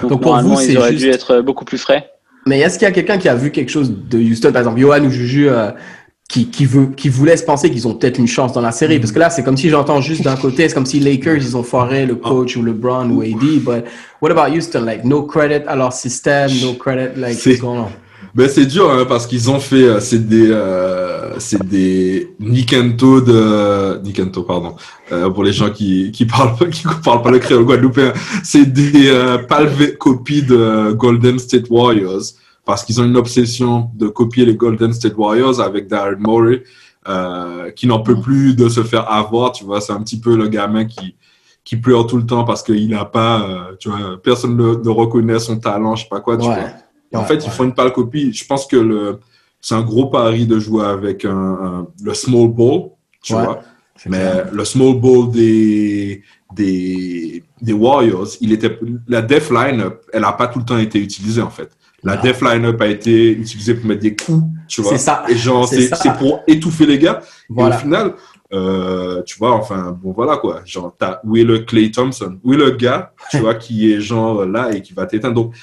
[0.02, 2.10] Donc, Donc, pour vous, ils c'est auraient juste- dû être beaucoup plus frais.
[2.46, 4.80] Mais est-ce qu'il y a quelqu'un qui a vu quelque chose de Houston, par exemple,
[4.80, 5.70] Johan ou Juju, euh,
[6.28, 8.98] qui, qui, veut, qui vous laisse penser qu'ils ont peut-être une chance dans la série?
[8.98, 11.56] Parce que là, c'est comme si j'entends juste d'un côté, c'est comme si Lakers, ils
[11.56, 13.60] ont foiré le coach ou LeBron ou AD.
[13.60, 13.84] But
[14.20, 14.80] what about Houston?
[14.84, 17.88] Like, no credit à leur système, no credit, like, C'est- what's going on?
[18.34, 23.20] Ben c'est dur hein, parce qu'ils ont fait euh, c'est des euh, c'est des Nikento
[23.20, 24.74] de Nikento pardon
[25.12, 28.12] euh, pour les gens qui qui parlent pas qui parlent pas le créole guadeloupéen.
[28.42, 32.22] C'est des euh, palvé copies de Golden State Warriors
[32.64, 36.62] parce qu'ils ont une obsession de copier les Golden State Warriors avec Darren Morey
[37.08, 39.82] euh, qui n'en peut plus de se faire avoir tu vois.
[39.82, 41.16] C'est un petit peu le gamin qui
[41.64, 44.88] qui pleure tout le temps parce qu'il a pas euh, tu vois personne ne, ne
[44.88, 46.54] reconnaît son talent je sais pas quoi tu Ouais.
[46.54, 46.70] vois
[47.12, 47.44] et en fait, ouais.
[47.44, 48.32] ils font une pâle copie.
[48.32, 49.20] Je pense que le,
[49.60, 52.90] c'est un gros pari de jouer avec un, un- le small ball,
[53.22, 53.60] tu Ouais, vois.
[54.06, 54.48] Mais clair.
[54.52, 56.22] le small ball des,
[56.54, 60.98] des, des Warriors, il était, la def lineup, elle n'a pas tout le temps été
[60.98, 61.70] utilisée, en fait.
[62.02, 62.22] La Non.
[62.22, 64.92] def lineup a été utilisée pour mettre des coups, tu vois.
[64.92, 65.24] C'est ça.
[65.28, 67.20] Et genre, C'est pour étouffer les gars.
[67.48, 67.76] Voilà.
[67.76, 68.14] Et au final,
[68.52, 70.62] euh, tu vois, enfin, bon, voilà quoi.
[70.64, 72.38] Genre, t'as, où est le Clay Thompson?
[72.42, 75.34] Où est le gars, tu vois, qui est genre là et qui va t'éteindre?
[75.34, 75.54] Donc,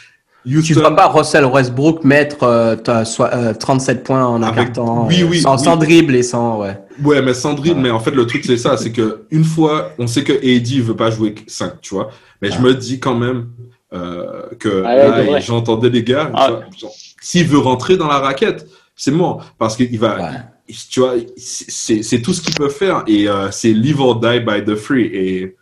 [0.46, 0.76] Tu Houston.
[0.76, 4.70] ne vas pas Russell Westbrook mettre euh, ta- soit, euh, 37 points en un Avec-
[4.78, 5.64] oui, euh, oui, sans, oui.
[5.64, 6.78] sans dribble et sans ouais.
[7.04, 7.84] Ouais, mais Sandrine, Ouais.
[7.84, 10.82] mais en fait, le truc, c'est ça, c'est que une fois, on sait que AD
[10.82, 12.10] veut pas jouer 5, tu vois.
[12.42, 13.48] Mais je me dis quand même
[13.92, 16.48] euh, que Ah j'entendais des gars, Ah.
[16.80, 16.90] vois,
[17.22, 19.44] s'il veut rentrer dans la raquette, c'est mort.
[19.58, 20.18] Parce qu'il va,
[20.90, 24.64] tu vois, c'est tout ce qu'il peut faire et euh, c'est live or die by
[24.64, 25.06] the free.
[25.12, 25.56] Et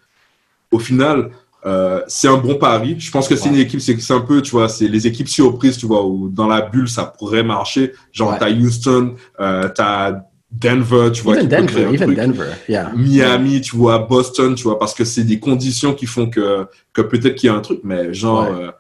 [0.72, 1.30] au final,
[1.66, 2.96] euh, c'est un bon pari.
[3.00, 3.56] Je pense que c'est Ouais.
[3.56, 6.48] une équipe, c'est un peu, tu vois, c'est les équipes surprises, tu vois, où dans
[6.48, 7.94] la bulle, ça pourrait marcher.
[8.14, 8.38] Genre, Ouais.
[8.40, 12.18] t'as Houston, euh, t'as Denver, tu vois, Even Denver, un even truc.
[12.18, 12.92] Denver, yeah.
[12.96, 17.02] Miami, tu vois, Boston, tu vois, parce que c'est des conditions qui font que, que
[17.02, 18.66] peut-être qu'il y a un truc, mais genre, Ouais.
[18.66, 18.72] euh,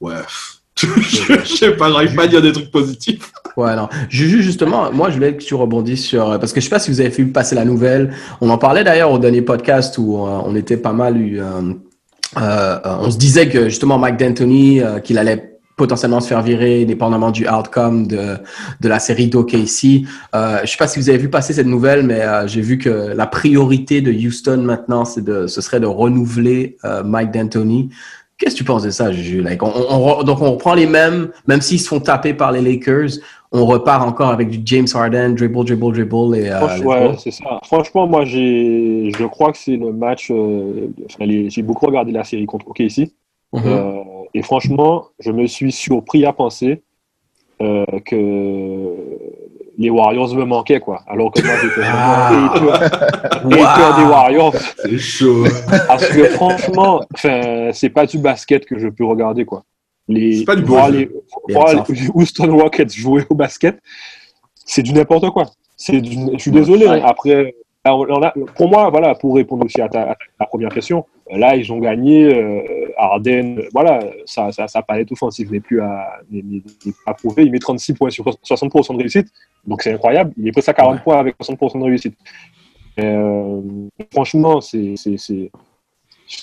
[0.00, 0.14] ouais,
[0.76, 0.86] je
[1.44, 3.30] je sais pas, j'arrive pas à dire des trucs positifs.
[3.56, 3.88] Ouais, non.
[4.08, 6.90] Juju, justement, moi, je voulais que tu rebondisses sur, parce que je sais pas si
[6.90, 8.14] vous avez vu passer la nouvelle.
[8.40, 11.44] On en parlait d'ailleurs au dernier podcast où euh, on était pas mal eu, euh,
[11.44, 11.74] euh, euh,
[12.36, 17.30] on se disait que justement Mike D'Antoni, euh, qu'il allait potentiellement se faire virer, dépendamment
[17.30, 18.36] du outcome de,
[18.80, 20.04] de la série d'OKC.
[20.34, 22.76] Euh, je sais pas si vous avez vu passer cette nouvelle, mais euh, j'ai vu
[22.76, 27.88] que la priorité de Houston maintenant, c'est de, ce serait de renouveler euh, Mike D'Antoni.
[28.36, 29.10] Qu'est-ce que tu penses de ça,
[29.62, 33.12] on- donc, on reprend les mêmes, même s'ils se font taper par les Lakers,
[33.52, 36.36] on repart encore avec du James Harden, dribble, dribble, dribble.
[36.36, 37.60] Et, euh, Franch- let's ouais, c'est ça.
[37.64, 40.30] Franchement, moi, j'ai, je crois que c'est le match.
[40.30, 43.10] euh, enfin, j'ai beaucoup regardé la série contre OKC.
[43.52, 43.62] Mhm.
[43.66, 43.94] Euh,
[44.34, 46.82] et franchement, je me suis surpris à penser
[47.60, 48.94] euh, que
[49.78, 51.00] les Warriors me manquaient, quoi.
[51.08, 52.52] Alors que moi, j'étais vraiment Ah.
[52.54, 54.54] hater, des Warriors.
[54.54, 55.44] C'est chaud.
[55.88, 59.64] Parce que franchement, enfin, c'est pas du basket que je peux regarder, quoi.
[60.10, 61.02] Les, pas du voir les,
[61.48, 61.84] Et voir ça.
[61.88, 63.78] les Houston Rockets jouer au basket,
[64.64, 65.46] c'est du n'importe quoi.
[65.76, 66.86] C'est du- je suis désolé.
[66.86, 67.00] Ouais.
[67.00, 67.04] hein.
[67.04, 67.54] Après,
[67.86, 71.56] on- a- pour moi, voilà, pour répondre aussi à ta, à ta première question, là,
[71.56, 72.24] ils ont gagné.
[72.34, 72.60] Euh,
[72.98, 77.14] Harden, euh, voilà, sa, sa, sa palette offensive n'est plus à, n'est- n'est- n'est pas
[77.14, 77.44] prouvée.
[77.44, 79.28] Il met 36 points sur 60% de réussite,
[79.66, 80.32] donc c'est incroyable.
[80.36, 81.00] Il est presque à 40 Ouais.
[81.02, 82.14] points avec 60% de réussite.
[82.98, 83.60] Euh,
[84.12, 84.94] franchement, c'est.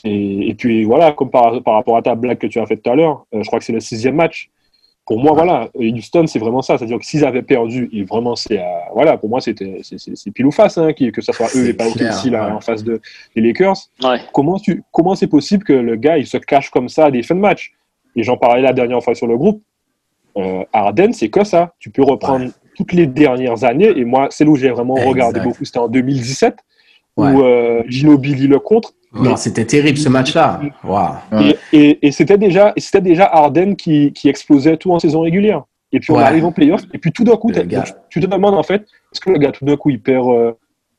[0.03, 2.83] Et, et puis voilà, comme par, par rapport à ta blague que tu as faite
[2.83, 4.49] tout à l'heure, euh, je crois que c'est le sixième match.
[5.05, 6.77] Pour moi, voilà, Houston, c'est vraiment ça.
[6.77, 10.15] C'est-à-dire que s'ils avaient perdu, et vraiment, c'est, euh, voilà, pour moi, c'était, c'est, c'est-
[10.17, 12.47] c'est pile ou face, hein, que ce soit eux C'est et pas clair, OKC là,
[12.47, 12.51] ouais.
[12.51, 12.99] en face de,
[13.33, 13.77] des Lakers.
[14.03, 14.19] Ouais.
[14.33, 17.23] Comment, tu, comment c'est possible que le gars, il se cache comme ça à des
[17.23, 17.71] fins de match?
[18.17, 19.61] Et j'en parlais la dernière fois sur le groupe.
[20.37, 21.73] Euh, Arden, c'est que ça.
[21.79, 25.39] Tu peux reprendre toutes les dernières années, et moi, c'est là où j'ai vraiment regardé
[25.39, 26.57] beaucoup, c'était en 2017,
[27.17, 27.31] Ouais.
[27.33, 28.93] où euh, Ginobili le contre.
[29.13, 30.59] Non, c'était terrible ce match-là.
[30.83, 30.97] Wow.
[31.31, 31.57] Ouais.
[31.73, 35.63] Et, et, et c'était déjà, c'était déjà Harden qui, qui explosait tout en saison régulière.
[35.91, 36.23] Et puis on Ouais.
[36.23, 37.49] arrive en playoff, et puis tout d'un coup,
[38.09, 38.81] tu, te demandes en fait,
[39.13, 40.51] est-ce que le gars tout d'un coup il perd, euh,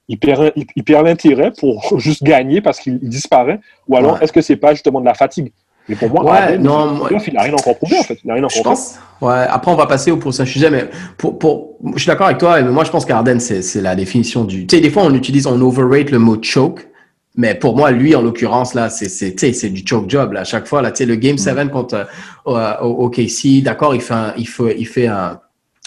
[0.09, 4.15] il perd, il, il perd l'intérêt pour juste gagner parce qu'il il disparaît, ou alors
[4.15, 4.19] Ouais.
[4.23, 5.53] est-ce que c'est pas justement de la fatigue?
[5.89, 8.19] Mais pour moi, Ouais, Harden, non, moi- il a rien encore prouvé en fait.
[8.25, 8.83] Il a rien Je encore fait.
[8.83, 8.99] pense.
[9.21, 9.47] Ouais.
[9.49, 12.61] Après, on va passer au prochain sujet, mais pour, pour, je suis d'accord avec toi.
[12.61, 14.67] Mais moi, je pense qu'Arden, c'est, la définition du.
[14.67, 16.89] Tu sais, des fois, on utilise, on overrate le mot choke.
[17.37, 20.67] Mais pour moi, lui, en l'occurrence, là, c'est, c'est, du choke job, là, à chaque
[20.67, 22.07] fois, là, tu sais, le Game 7 contre,
[22.49, 25.39] euh, au OKC, d'accord, il fait un, il fait, il fait un,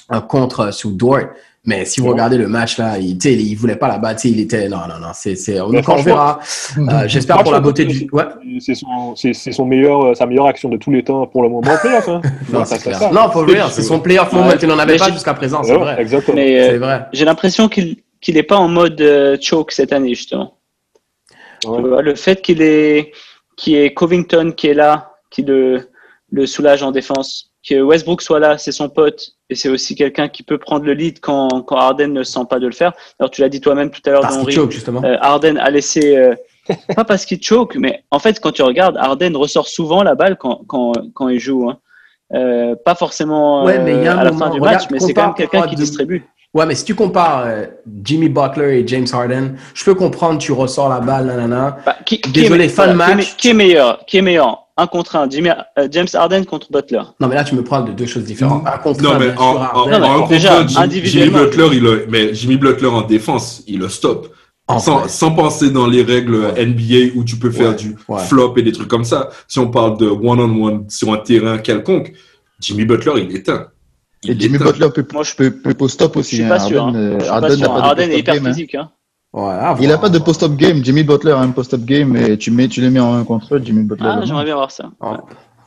[0.09, 1.19] un contre sous Dort.
[1.63, 2.13] Mais si vous Ouais.
[2.13, 4.79] regardez le match, là, il, tu sais, il voulait pas la battre, il était, non,
[4.89, 6.39] non, non, c'est, c'est, on, on verra,
[6.79, 8.23] euh, j'espère pour la beauté du, ouais.
[8.59, 11.49] C'est son, c'est, son meilleur, euh, sa meilleure action de tous les temps pour le
[11.49, 12.09] moment en playoff.
[12.09, 12.21] Hein.
[12.51, 13.13] Non, c'est clair.
[13.13, 14.47] Non, for real, c'est son playoff moment.
[14.47, 14.55] Ouais.
[14.59, 16.01] Il n'en avait Mais pas jusqu'à présent, c'est vrai.
[16.01, 16.37] Exactement.
[16.41, 17.05] Euh, C'est vrai.
[17.13, 20.57] j'ai l'impression qu'il qu'il n'est pas en mode euh, choke cette année, justement.
[21.65, 22.01] Ouais.
[22.01, 23.11] Le fait qu'il est,
[23.67, 25.89] ait Covington qui est là, qui le,
[26.31, 27.50] le soulage en défense.
[27.67, 30.93] Que Westbrook soit là, c'est son pote et c'est aussi quelqu'un qui peut prendre le
[30.93, 32.93] lead quand, quand Harden ne sent pas de le faire.
[33.19, 36.33] Alors tu l'as dit toi-même tout à l'heure, Henry, euh, Harden a laissé, euh,
[36.95, 40.37] pas parce qu'il choke, mais en fait quand tu regardes, Harden ressort souvent la balle
[40.37, 41.69] quand, quand, quand il joue.
[41.69, 41.77] Hein.
[42.33, 44.59] Euh, pas forcément Ouais, mais il y a euh, un à la moment- fin du
[44.59, 46.25] regarde, match, mais c'est quand même compare quelqu'un qui de- distribue.
[46.53, 47.65] Ouais, mais si tu compares euh,
[48.03, 51.77] Jimmy Butler et James Harden, je peux comprendre, tu ressors la balle, nanana.
[51.85, 53.35] Bah, qui, qui Désolé, est, fin de voilà, qui est match.
[53.37, 54.60] Qui est meilleur Qui est meilleur?
[54.77, 55.29] Un contre un.
[55.29, 57.01] Jimmy- euh, James Harden contre Butler.
[57.19, 58.65] Non, mais là, tu me parles de deux choses différentes.
[58.65, 59.89] Un contre Non, un, mais bien en, sûr, en.
[59.89, 61.37] Non, mais en déjà, contre, Jim- Jimmy individuellement.
[61.39, 64.27] Butler, il le, mais Jimmy Butler en défense, il le stoppe.
[64.79, 66.65] Sans, sans penser dans les règles Ouais.
[66.65, 68.21] NBA où tu peux faire Ouais, du ouais.
[68.23, 69.29] flop et des trucs comme ça.
[69.49, 72.13] Si on parle de one-on-one sur un terrain quelconque,
[72.61, 73.67] Jimmy Butler, il éteint.
[74.23, 74.65] Et Il Jimmy éteint.
[74.65, 76.35] Butler peut, Moi, je- peut, peut post-up Je aussi.
[76.35, 76.47] suis hein.
[76.47, 76.83] pas sûr.
[76.83, 77.01] Harden, hein.
[77.01, 77.59] euh, Je suis pas sûr.
[77.59, 78.45] n'a pas de Harden est hyper game.
[78.45, 78.49] hein.
[78.53, 78.75] physique.
[78.75, 78.89] Hein.
[79.33, 80.83] Il n'a pas de post-up game.
[80.83, 83.55] Jimmy Butler a un post-up game et tu, mets, tu les mets en un contre
[83.55, 84.09] eux, Jimmy Butler.
[84.11, 84.91] Ah, j'aimerais bien voir ça.
[84.99, 85.17] Ouais,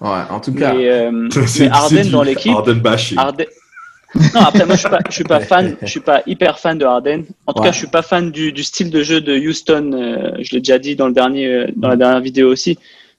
[0.00, 0.74] Ouais, en tout cas.
[0.74, 3.16] Mais, euh, C'est- mais Harden c'est dans l'équipe, Harden bashing.
[4.32, 6.78] Non, après moi je suis pas, je suis pas fan, je suis pas hyper fan
[6.78, 7.24] de Harden.
[7.46, 7.66] En tout Ouais.
[7.68, 9.90] cas, je suis pas fan du, du style de jeu de Houston.
[9.92, 12.78] euh, je l'ai déjà dit dans le dernier, euh, dans la dernière vidéo aussi.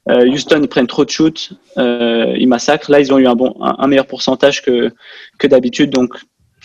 [0.10, 2.92] Euh, Houston, ils prennent trop de shoots, euh, ils massacrent.
[2.92, 4.92] Là, ils ont eu un bon, un, un meilleur pourcentage que
[5.40, 6.14] que d'habitude, donc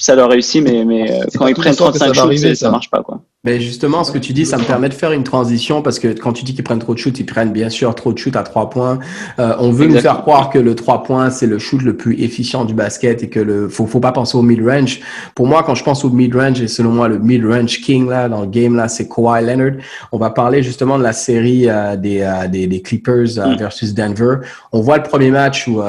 [0.00, 0.62] ça leur réussit.
[0.62, 2.66] Mais mais euh, quand ils prennent les soirs que 35 ça va shoots, arriver, ça
[2.66, 2.70] ça.
[2.70, 3.20] marche pas quoi.
[3.42, 6.08] Mais justement, ce que tu dis, ça me permet de faire une transition parce que
[6.08, 8.36] quand tu dis qu'ils prennent trop de shoot, ils prennent bien sûr trop de shoot
[8.36, 8.98] à trois points.
[9.38, 12.20] Euh, on veut nous faire croire que le trois points, c'est le shoot le plus
[12.22, 15.00] efficient du basket et que le faut, faut pas penser au mid-range.
[15.34, 18.42] Pour moi, quand je pense au mid-range, et selon moi, le mid-range king là, dans
[18.42, 19.78] le game là, c'est Kawhi Leonard.
[20.12, 23.56] On va parler justement de la série euh, des, euh, des, des Clippers euh, Mm.
[23.56, 24.36] versus Denver.
[24.72, 25.80] On voit le premier match où,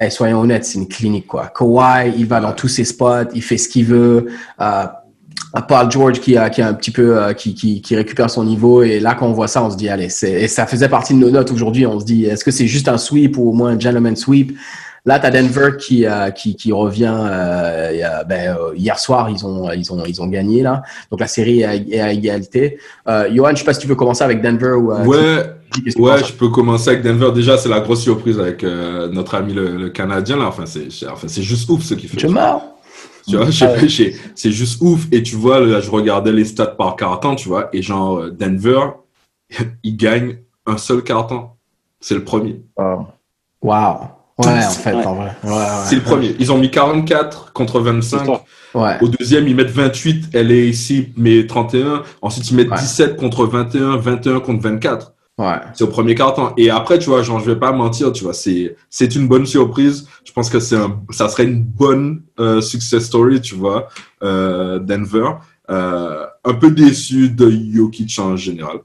[0.00, 1.52] eh, soyons honnêtes, c'est une clinique quoi.
[1.54, 4.26] Kawhi, il va dans tous ses spots, il fait ce qu'il veut.
[4.60, 4.86] Euh,
[5.90, 9.00] George qui a, qui a un petit peu euh, qui, qui, récupère son niveau et
[9.00, 11.30] là quand on voit ça on se dit allez et ça faisait partie de nos
[11.30, 13.78] notes aujourd'hui on se dit est-ce que c'est juste un sweep ou au moins un
[13.78, 14.56] gentleman sweep?
[15.06, 19.44] Là t'as Denver qui euh, qui, qui revient euh, a- ben, euh, hier soir ils
[19.46, 22.78] ont ils ont ils ont gagné là donc la série est à, est à égalité
[23.08, 25.84] euh, Johan je sais pas si tu veux commencer avec Denver ou euh, Ouais, tu-
[25.84, 27.30] tu ouais, je peux commencer avec Denver.
[27.32, 30.46] Déjà, c'est la grosse surprise avec euh, notre ami le, le Canadien là.
[30.46, 32.18] Enfin, c'est, enfin, juste ouf ce qu'il fait.
[32.18, 32.60] je meurs
[33.24, 33.78] Tu vois, Ah
[34.34, 35.06] c'est juste ouf.
[35.12, 38.30] Et tu vois, là, je regardais les stats par carton, tu vois, et genre, euh,
[38.32, 38.80] Denver,
[39.84, 41.50] il gagne un seul carton.
[42.00, 42.62] C'est le premier.
[43.62, 44.00] Wow.
[44.46, 45.06] Ouais en fait Ouais.
[45.06, 45.64] en vrai ouais, ouais.
[45.84, 46.34] C'est le premier.
[46.38, 48.18] Ils ont mis 44 contre 25.
[48.18, 48.42] C'est ça.
[48.74, 50.30] ouais Au deuxième, ils mettent 28.
[50.32, 52.02] Elle est ici, mais 31.
[52.22, 52.78] Ensuite, ils mettent Ouais.
[52.78, 55.12] 17 contre 21, 21 contre 24.
[55.38, 56.52] ouais C'est au premier carton.
[56.56, 59.46] Et après, tu vois, genre, je vais pas mentir, tu vois, c'est, c'est une bonne
[59.46, 60.06] surprise.
[60.24, 63.88] Je pense que c'est un, ça serait une bonne euh, success story, tu vois,
[64.22, 65.30] euh, Denver.
[65.70, 68.78] Euh, un peu déçu de Jokic en général.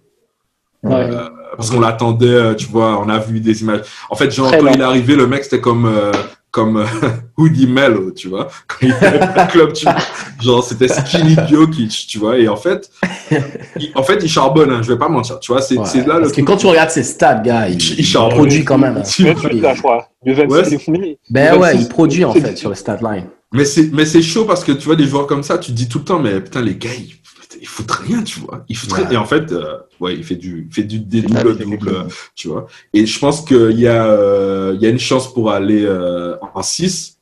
[0.84, 0.94] Ouais.
[0.94, 3.82] Euh, parce qu'on l'attendait, euh, tu vois, on a vu des images.
[4.10, 6.12] En fait, genre, Très quand il est arrivé, le mec, c'était comme, euh,
[6.52, 6.86] comme euh,
[7.38, 8.48] Woody Mello, tu vois.
[8.68, 9.96] Quand il était au club, tu vois.
[10.42, 12.38] Genre, c'était skinny Jokic, tu vois.
[12.38, 12.90] Et en fait,
[13.80, 15.62] il, en fait, il charbonne, hein, je vais pas mentir, tu vois.
[15.62, 16.06] C'est, Ouais.
[16.08, 18.78] là le parce que quand tu regardes ses stats gars il, Il il produit quand
[18.78, 19.02] même hein.
[19.02, 20.08] Tu- 28 là, je crois.
[20.26, 21.18] Le 26, Ouais, il est fini.
[21.30, 23.26] Ben ouais, 26, il produit en fait sur le stat line.
[23.54, 25.76] Mais c'est, mais c'est chaud parce que tu vois des joueurs comme ça, tu te
[25.78, 27.16] dis tout le temps, mais putain, les gars, ils,
[27.62, 28.64] ils foutent rien, tu vois.
[28.70, 29.08] Ils foutent rien.
[29.08, 29.14] Ouais.
[29.14, 31.58] Et en fait, euh, ouais, il fait du, il fait du des Final, double il
[31.58, 32.14] fait double, quelque chose.
[32.36, 32.68] tu vois.
[32.94, 36.36] Et je pense qu'il y a, euh, il y a une chance pour aller euh,
[36.54, 37.18] en 6.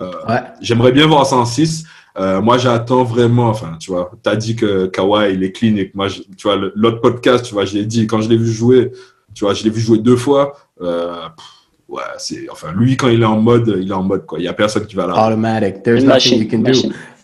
[0.00, 0.40] Euh, Ouais.
[0.60, 1.84] J'aimerais bien voir ça en 6.
[2.16, 5.88] Euh, moi, j'attends vraiment, enfin, tu vois, t'as dit que Kawhi, il est clean et
[5.90, 8.36] que moi, je- tu vois, l'autre podcast, tu vois, je l'ai dit, quand je l'ai
[8.36, 8.92] vu jouer,
[9.34, 11.46] tu vois, je l'ai vu jouer deux fois, euh, pff,
[11.88, 14.38] ouais, c'est, enfin, lui, quand il est en mode, il est en mode, quoi.
[14.38, 15.26] Il y a personne qui va là.
[15.26, 15.82] Automatic.
[15.82, 16.72] There's nothing you can do.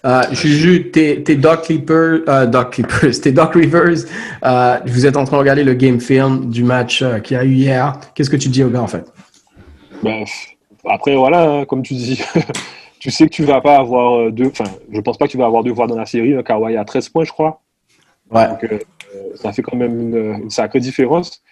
[0.04, 4.06] Euh, Juju, t'es Doc Clippers, euh, Doc Clippers, t'es Doc Rivers.
[4.44, 7.44] Euh, vous êtes en train de regarder le game film du match qu'il y a
[7.44, 7.98] eu hier.
[8.14, 9.12] Qu'est-ce que tu dis au gars en fait?
[10.02, 10.24] Ben,
[10.88, 12.22] après, voilà, hein, comme tu dis,
[12.98, 14.46] tu sais que tu vas pas avoir deux.
[14.46, 16.34] Enfin, je pense pas que tu vas avoir deux voix dans la série.
[16.34, 17.60] hein, Kawhi a 13 points, je crois.
[18.30, 18.48] Ouais.
[18.48, 18.66] Donc,
[19.34, 21.42] ça fait quand même une, une sacrée différence.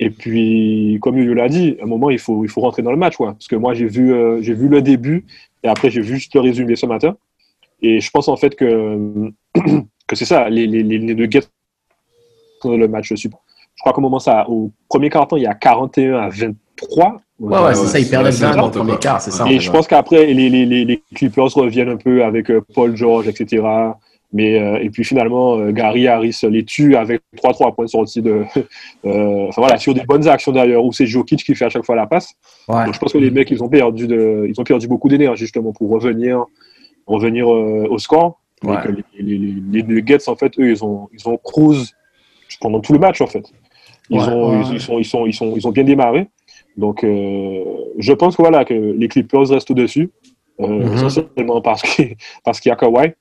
[0.00, 2.92] Et puis, comme Yo l'a dit, à un moment, il faut, il faut rentrer dans
[2.92, 3.16] le match.
[3.16, 3.32] Quoi.
[3.32, 5.26] Parce que moi, j'ai vu, j'ai vu le début
[5.64, 7.16] et après, j'ai vu juste le résumé ce matin.
[7.82, 9.30] Et je pense en fait que,
[10.06, 11.48] que c'est ça, les, les, les, Nuggets
[12.64, 13.38] le match super.
[13.76, 17.16] Je crois qu'au moment ça, au premier quart-temps, il y a 41 à 23.
[17.38, 19.48] Ouais, ouais, c'est ça, ils c'est 20 dans le premier quart, c'est ça.
[19.48, 23.28] Et je pense qu'après, les, les, les, Clippers reviennent un peu avec euh, Paul George,
[23.28, 23.62] etc.
[24.32, 28.42] Mais, euh, et puis finalement, euh, Gary Harris les tue avec 3-3 points sortis de.
[29.04, 31.94] enfin voilà, sur des bonnes actions d'ailleurs, où c'est Jokic qui fait à chaque fois
[31.94, 32.34] la passe.
[32.68, 32.84] Ouais.
[32.84, 35.44] Donc je pense que les mecs, ils ont perdu, de, ils ont perdu beaucoup d'énergie
[35.44, 36.44] justement pour revenir,
[37.08, 38.40] revenir euh, au score.
[38.62, 38.76] Ouais.
[39.18, 39.38] Les, les,
[39.72, 41.94] les, Nuggets, en fait, eux, ils ont, ils ont cruise
[42.60, 43.44] pendant tout le match, en fait.
[44.10, 44.64] Ils, Ouais, ont, ouais.
[44.68, 46.28] Ils, ils sont, ils, sont, ils, sont, ils ont bien démarré.
[46.76, 47.64] Donc, euh,
[47.98, 50.10] je pense que, voilà, que les Clippers restent au-dessus,
[50.60, 50.92] euh, Mhm.
[50.94, 53.12] essentiellement parce qu'il parce qu'il y a Kawhi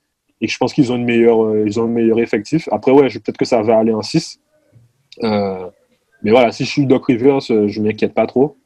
[0.41, 2.67] et que je pense qu'ils ont, une meilleure, euh, ils ont un meilleur effectif.
[2.71, 4.39] Après, ouais, je- peut-être que ça va aller en 6.
[5.23, 5.67] Euh,
[6.23, 8.57] mais voilà, si je suis Doc Rivers, je m'inquiète pas trop.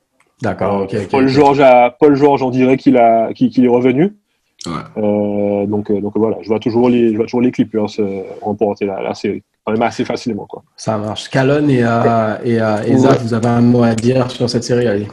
[0.42, 1.30] D'accord, Euh, Paul, ok.
[1.30, 4.14] George a, Paul George, on dirait qu'il a- qu'il qu'il est revenu.
[4.68, 4.74] Ouais.
[5.04, 8.22] Euh, donc, euh, donc voilà, je vois toujours les, je vois toujours les Clippers euh,
[8.42, 10.46] remporter la, la série, quand même assez facilement.
[10.46, 10.64] Quoi.
[10.78, 11.30] Ça marche.
[11.30, 14.64] Calonne et, euh, et, euh, et Zach, vous avez un mot à dire sur cette
[14.64, 15.08] série allez.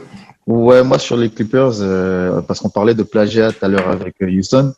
[0.45, 4.15] Ouais, moi sur les Clippers, euh, parce qu'on parlait de plagiat tout à l'heure avec
[4.21, 4.73] Houston.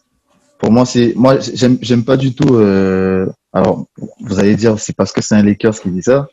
[0.58, 2.56] Pour moi, c'est moi j'aime j'aime pas du tout.
[2.56, 3.86] euh, alors,
[4.22, 6.28] vous allez dire c'est parce que c'est un Lakers qui dit ça,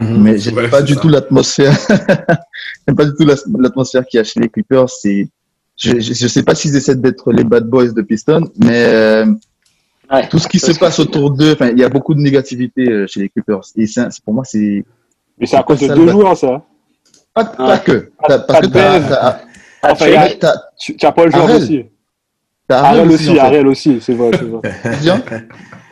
[0.00, 0.22] Mhm.
[0.22, 1.72] mais j'aime Ouais, pas c'est du tout l'atmosphère.
[2.88, 3.26] j'aime pas du tout
[3.58, 4.88] l'atmosphère qu'il y a chez les Clippers.
[4.88, 5.28] C'est
[5.76, 9.26] je, je, je sais pas s'ils essaient d'être les bad boys de Piston, mais euh,
[10.12, 10.28] Ouais.
[10.28, 13.06] tout ce qui se passe autour d'eux, enfin, il y a beaucoup de négativité euh,
[13.06, 13.62] chez les Clippers.
[13.74, 14.84] Et c'est- pour moi, c'est
[15.38, 16.62] Mais c'est à cause de Ça deux joueurs, ça.
[17.32, 18.10] pas, pas que.
[18.28, 19.40] Pas Parce que t'as,
[19.82, 20.06] Enfin,
[20.38, 21.62] t'as, tu tu as Paul George Arrête.
[21.62, 21.84] aussi.
[22.68, 23.38] t'as Ariel aussi, en fait.
[23.40, 24.30] Ariel aussi, c'est vrai.
[24.38, 24.60] c'est vrai.
[25.00, 25.22] Bien.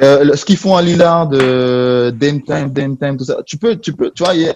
[0.03, 3.39] Euh, le- ce qu'ils font à Lillard, de Dame Time, Dame Time, tout ça.
[3.47, 4.55] Tu peux, tu peux, tu vois, il y a-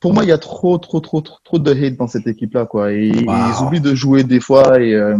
[0.00, 2.64] pour moi, il y a trop, trop, trop, trop, trop de hate dans cette équipe-là,
[2.66, 2.92] quoi.
[2.92, 3.34] Et, Wow.
[3.34, 5.16] ils oublient de jouer des fois et, euh,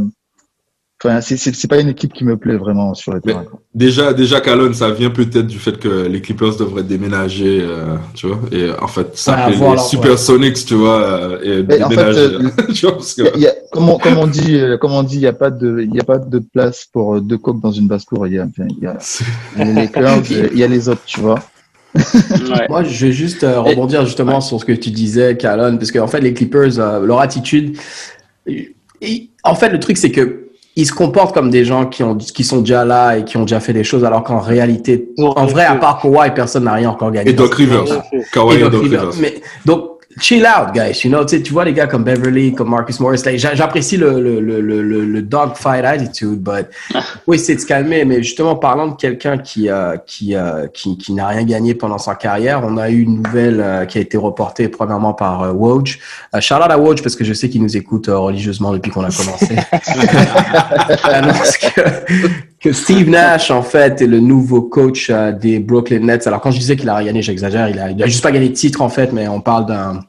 [1.03, 3.45] enfin, c'est, c'est, c'est pas une équipe qui me plaît vraiment sur le terrain.
[3.45, 3.61] quoi.
[3.75, 8.27] Déjà, déjà, Calonne, ça vient peut-être du fait que les Clippers devraient déménager, euh, tu
[8.27, 11.83] vois, et en fait, ça Ouais, s'appelait avoir les Supersonics, tu vois, euh, et Mais
[11.83, 13.89] en fait, déménager, euh, tu vois, parce que Il y a- il y a- comme,
[13.89, 16.01] on, comme on dit, euh, comme on dit, il n'y a pas de, il y
[16.01, 18.27] a pas de place pour euh, deux coqs dans une basse-cour.
[18.27, 18.97] Il y a, enfin, il y a
[19.59, 21.39] y a les Lakers, euh, il y a les autres, tu vois.
[21.95, 22.67] Ouais.
[22.69, 26.07] Moi, je vais juste euh, rebondir justement sur ce que tu disais, Calonne, parce qu'en
[26.07, 27.77] fait, les Clippers, euh, leur attitude,
[28.47, 32.15] et- en fait, le truc, c'est que ils se comportent comme des gens qui, ont,
[32.17, 35.47] qui sont déjà là et qui ont déjà fait des choses, alors qu'en réalité, en
[35.47, 37.31] vrai, à part Kawhi, personne n'a rien encore gagné.
[37.31, 37.85] Et Doc Rivers.
[38.33, 38.83] Kawhi Et Doc.
[38.83, 39.11] Rivers.
[39.21, 41.05] Mais, donc, chill out, guys.
[41.05, 43.23] You know, tu sais, tu vois les gars comme Beverly, comme Marcus Morris.
[43.25, 46.67] like, J'apprécie le, le, le, le, le, le dogfight attitude, but
[47.27, 48.05] oui, c'est de se calmer.
[48.05, 51.99] Mais justement, parlant de quelqu'un qui, euh, qui, euh, qui, qui n'a rien gagné pendant
[51.99, 55.99] sa carrière, on a eu une nouvelle euh, qui a été reportée premièrement par Woj.
[56.41, 59.11] Shout out à Woj parce que je sais qu'il nous écoute religieusement depuis qu'on a
[59.11, 59.55] commencé.
[61.05, 61.81] annonce que,
[62.61, 66.27] que Steve Nash, en fait, est le nouveau coach euh, des Brooklyn Nets.
[66.27, 67.71] Alors, quand je disais qu'il a gagné, j'exagère.
[67.71, 70.01] Il a, il a juste pas gagné de titre, en fait, mais on parle d'un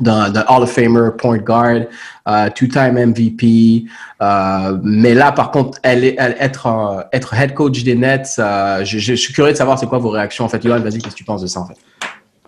[0.00, 1.80] d'un Hall of Famer, point guard,
[2.28, 3.86] euh, two-time MVP.
[4.22, 8.40] Euh, mais là, par contre, être, head coach des Nets,
[8.84, 10.44] je, suis curieux de savoir c'est quoi vos réactions.
[10.44, 11.74] En fait, Yoann, vas-y, qu'est-ce que tu penses de ça, en fait?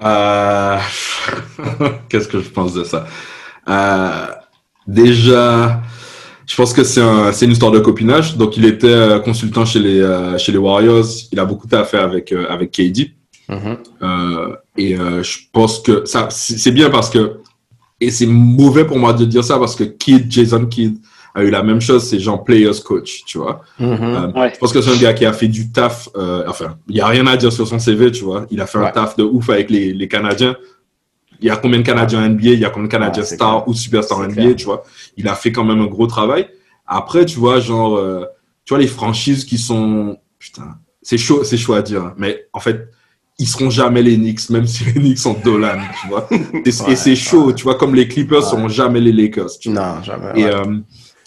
[2.08, 3.04] Qu'est-ce que je pense de ça?
[4.86, 5.82] Déjà,
[6.50, 8.36] je pense que c'est un, c'est une histoire de copinage.
[8.36, 11.06] Donc, il était euh, consultant chez les, euh, chez les Warriors.
[11.32, 13.12] Il a beaucoup à faire avec, euh, avec KD.
[14.02, 17.38] Euh, et euh, je pense que ça, c'est bien parce que,
[18.00, 20.96] et c'est mauvais pour moi de dire ça parce que Kidd, Jason Kidd,
[21.34, 23.62] a eu la même chose, c'est genre players coach, tu vois.
[23.80, 24.50] Euh, Ouais.
[24.52, 26.08] Je pense que c'est un gars qui a fait du taf.
[26.16, 28.46] euh, enfin, il n'y a rien à dire sur son CV, tu vois.
[28.50, 28.88] Il a fait Ouais.
[28.88, 30.56] un taf de ouf avec les, les Canadiens.
[31.40, 33.66] Il y a combien de Canadiens NBA, il y a combien de Canadiens c'est stars
[33.66, 34.56] ou superstars NBA, clair.
[34.56, 34.84] tu vois.
[35.16, 36.48] Il a fait quand même un gros travail.
[36.86, 38.24] Après, tu vois, genre, euh,
[38.64, 40.18] tu vois, les franchises qui sont.
[40.38, 42.02] Putain, c'est chaud, c'est chaud à dire.
[42.02, 42.14] hein.
[42.18, 42.88] Mais en fait,
[43.38, 46.26] ils seront jamais les Knicks, même si les Knicks sont Dolan, tu vois.
[46.30, 47.54] Et, Ouais, et c'est chaud, ouais.
[47.54, 48.50] tu vois, comme les Clippers Ouais.
[48.50, 49.50] seront jamais les Lakers.
[49.60, 49.80] tu vois.
[49.96, 50.40] Non, jamais.
[50.40, 50.78] Et euh,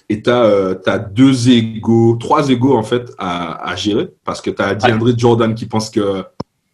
[0.10, 4.50] et t'as euh, t'as deux égaux, trois égaux en fait à, à gérer parce que
[4.52, 6.24] t'as DeAndre Jordan qui pense que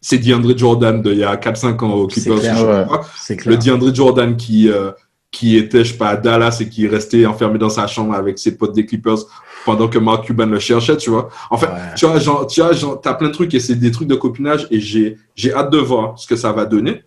[0.01, 2.39] c'est DeAndre Jordan d'il y a 4-5 ans au C'est Clippers.
[2.39, 3.37] clair, ouais.
[3.45, 3.57] Le.
[3.57, 4.91] DeAndre Jordan qui euh,
[5.31, 8.39] qui était je sais pas à Dallas et qui restait enfermé dans sa chambre avec
[8.39, 9.17] ses potes des Clippers
[9.65, 11.29] pendant que Mark Cuban le cherchait, tu vois.
[11.51, 11.73] En fait, Ouais.
[11.95, 14.15] tu vois, genre, tu vois, genre, t'as plein de trucs et c'est des trucs de
[14.15, 17.03] copinage et j'ai j'ai hâte de voir ce que ça va donner,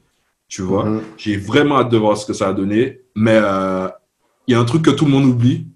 [0.49, 0.85] tu vois.
[0.85, 1.01] Mhm.
[1.17, 3.01] J'ai vraiment hâte de voir ce que ça va donner.
[3.17, 3.89] Mais euh,
[4.47, 5.67] il y a un truc que tout le monde oublie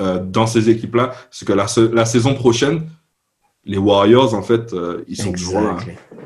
[0.00, 2.86] euh, dans ces équipes-là, c'est que la saison prochaine,
[3.64, 5.76] les Warriors, en fait, euh, ils sont toujours là.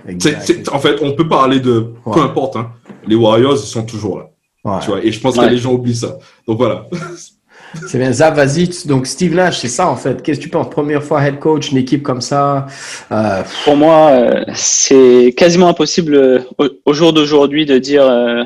[0.09, 0.45] Exactly.
[0.65, 2.57] C'est- en fait, on peut parler de peu importe.
[2.57, 2.71] Hein,
[3.07, 4.27] les Warriors, ils sont toujours là.
[4.65, 4.81] Ouais.
[4.83, 5.47] Tu vois, et je pense Ouais.
[5.47, 6.19] que les gens oublient ça.
[6.47, 6.87] Donc voilà.
[7.89, 8.11] C'est bien.
[8.13, 8.69] Zab, vas-y.
[8.87, 10.23] Donc, Steve Nash, c'est ça, en fait.
[10.23, 10.71] Qu'est-ce que tu penses?
[10.71, 12.67] Première fois head coach, une équipe comme ça.
[13.13, 18.45] Euh, Pour moi, euh, c'est quasiment impossible euh, au, au jour d'aujourd'hui de dire euh,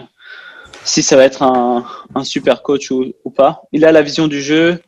[0.84, 1.84] si ça va être un,
[2.14, 3.62] un super coach ou, ou pas.
[3.72, 4.80] Il a la vision du jeu.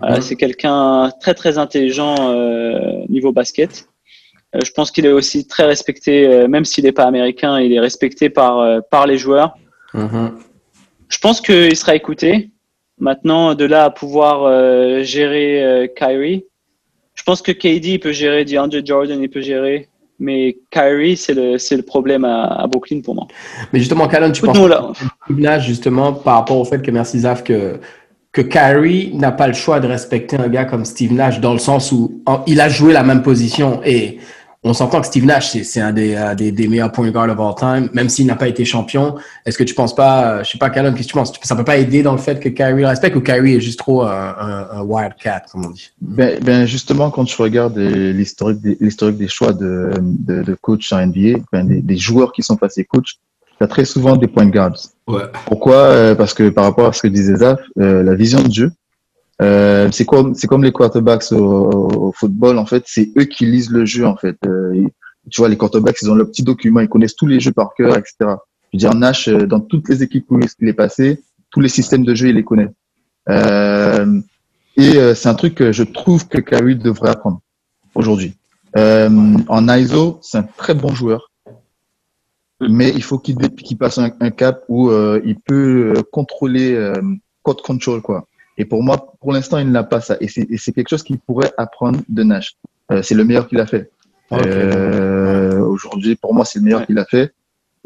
[0.00, 3.86] Voilà, c'est quelqu'un très très intelligent euh, niveau basket.
[4.54, 7.72] Euh, je pense qu'il est aussi très respecté, euh, même s'il n'est pas américain, il
[7.72, 9.56] est respecté par euh, par les joueurs.
[9.92, 10.32] mhm.
[11.08, 12.50] Je pense qu'il sera écouté.
[12.98, 16.44] Maintenant, de là à pouvoir euh, gérer euh, Kyrie,
[17.14, 21.34] je pense que KD il peut gérer, DeAndre Jordan il peut gérer, mais Kyrie c'est
[21.34, 23.26] le c'est le problème à, à Brooklyn pour moi.
[23.72, 24.92] Mais justement, Calonne, tu penses Écoute-nous là.
[25.28, 27.80] Nash, justement, par rapport au fait que, merci Zaf, que,
[28.34, 31.58] que Kyrie n'a pas le choix de respecter un gars comme Steve Nash dans le
[31.60, 34.18] sens où il a joué la même position et
[34.66, 37.38] on s'entend que Steve Nash, c'est- un des, euh, des, des meilleurs point guard of
[37.38, 39.14] all time, même s'il n'a pas été champion.
[39.44, 41.32] Est-ce que tu penses pas, euh, je sais pas, Callum, qu'est-ce que tu penses?
[41.42, 43.78] Ça peut pas aider dans le fait que Kyrie le respecte ou Kyrie est juste
[43.78, 45.90] trop un, un, un wildcat, comme on dit?
[46.00, 50.54] Ben, ben justement, quand tu regardes euh, l'historique des, l'historique des choix de, de, de
[50.60, 53.18] coach en NBA, ben, des, des joueurs qui sont passés coach,
[53.58, 54.76] tu as très souvent des point guards.
[55.06, 55.22] Ouais.
[55.46, 55.74] Pourquoi?
[55.76, 58.70] Euh, Parce que par rapport à ce que disait Zaf, euh, la vision de jeu,
[59.42, 61.36] euh, c'est comme c'est comme les quarterbacks au,
[62.08, 64.36] au football en fait, c'est eux qui lisent le jeu en fait.
[64.46, 64.90] Euh, ils-
[65.30, 67.70] tu vois, les quarterbacks, ils ont leur petit document, ils connaissent tous les jeux par
[67.74, 68.14] cœur, etc.
[68.20, 68.24] Je
[68.74, 72.04] veux dire, Nash, euh, dans toutes les équipes où il est passé, tous les systèmes
[72.04, 72.68] de jeu, il les connaît.
[73.30, 74.20] Euh,
[74.76, 77.40] et euh, c'est un truc que je trouve que Kyrie devrait apprendre
[77.94, 78.34] aujourd'hui.
[78.76, 79.08] Euh,
[79.48, 81.30] en ISO, c'est un très bon joueur,
[82.68, 86.74] mais il faut qu'il qu'il passe un, un cap où euh, il peut euh, contrôler
[86.74, 86.94] euh,
[87.42, 88.26] code control quoi.
[88.56, 90.16] Et pour moi, pour l'instant, il n'a pas ça.
[90.20, 92.54] Et c'est et c'est quelque chose qu'il pourrait apprendre de Nash.
[92.92, 93.90] Euh, c'est le meilleur qu'il a fait.
[94.30, 94.40] Ok.
[94.46, 97.32] Euh, aujourd'hui, pour moi, c'est le meilleur qu'il a fait.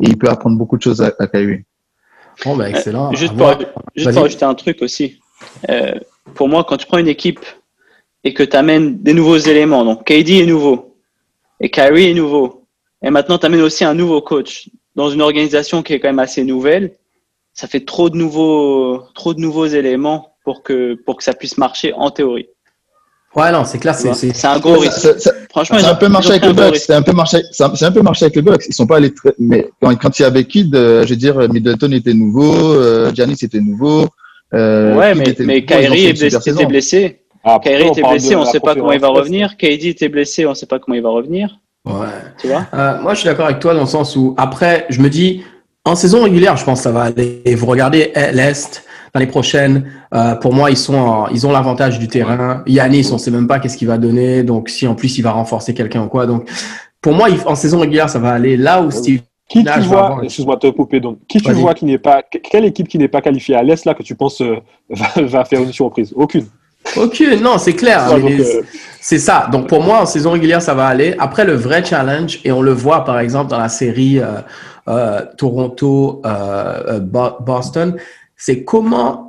[0.03, 1.64] Et il peut apprendre beaucoup de choses à, à Kyrie.
[2.45, 3.12] Bon, ben, excellent.
[3.14, 3.53] Juste pour,
[3.97, 5.18] juste pour ajouter un truc aussi.
[5.68, 5.95] Euh,
[6.35, 7.45] pour moi, quand tu prends une équipe
[8.22, 10.97] et que tu amènes des nouveaux éléments, donc KD est nouveau
[11.61, 12.57] et Kyrie est nouveau,
[13.03, 16.18] et maintenant tu amènes aussi un nouveau coach dans une organisation qui est quand même
[16.18, 16.92] assez nouvelle,
[17.55, 21.59] ça fait trop de nouveaux, trop de nouveaux éléments pour que, pour que ça puisse
[21.59, 22.49] marcher en théorie.
[23.36, 24.16] Ouais, non, c'est clair, c'est, vois?
[24.16, 24.92] c'est, C'est un gros risque.
[24.99, 26.76] ça- ça- Franchement, C'est un peu marché avec le Bucks.
[26.76, 27.38] C'est un peu marché.
[27.53, 28.64] C'est un, peu marché avec le Bucks.
[28.68, 29.34] Ils sont pas allés très.
[29.38, 33.12] Mais quand, quand il y avait Kid, euh, je veux dire, Middleton était nouveau, euh,
[33.14, 34.07] Giannis était nouveau.
[34.55, 36.64] Euh, Ouais, Kidd mais, était mais nouveau, Kyrie blessé, était saison.
[36.64, 37.20] blessé.
[37.44, 39.57] Après, Kyrie était blessé, on la sait pas comment il va revenir.
[39.57, 41.59] KD était blessé, on sait pas comment il va revenir.
[41.85, 42.07] Ouais.
[42.39, 42.66] Tu vois?
[42.74, 45.43] Euh, moi, je suis d'accord avec toi dans le sens où, après, je me dis,
[45.85, 47.43] en saison régulière, je pense que ça va aller.
[47.45, 51.47] Et vous regardez eh, l'Est, dans les prochaines, euh, pour moi, ils, sont en- ils
[51.47, 52.62] ont l'avantage du terrain.
[52.66, 54.43] Yanis, on sait même pas qu'est-ce qu'il va donner.
[54.43, 56.26] Donc, si en plus, il va renforcer quelqu'un ou quoi.
[56.26, 56.49] Donc,
[57.01, 59.20] pour moi, en saison régulière, ça va aller là où Steve.
[59.49, 62.66] Qui Là, tu vois, excuse-moi te couper, donc, qui tu vois qui n'est pas, quelle
[62.66, 64.57] équipe qui n'est pas qualifiée à l'Est là que tu penses euh,
[64.91, 66.12] va, va faire une surprise?
[66.14, 66.45] Aucune.
[66.97, 68.11] Ok, non, c'est clair.
[68.12, 68.62] Euh,
[69.01, 69.49] C'est ça.
[69.51, 71.14] Donc pour moi, en saison régulière, ça va aller.
[71.18, 74.41] Après, le vrai challenge, et on le voit par exemple dans la série euh,
[74.89, 77.01] euh, Toronto euh,
[78.36, 79.28] c'est comment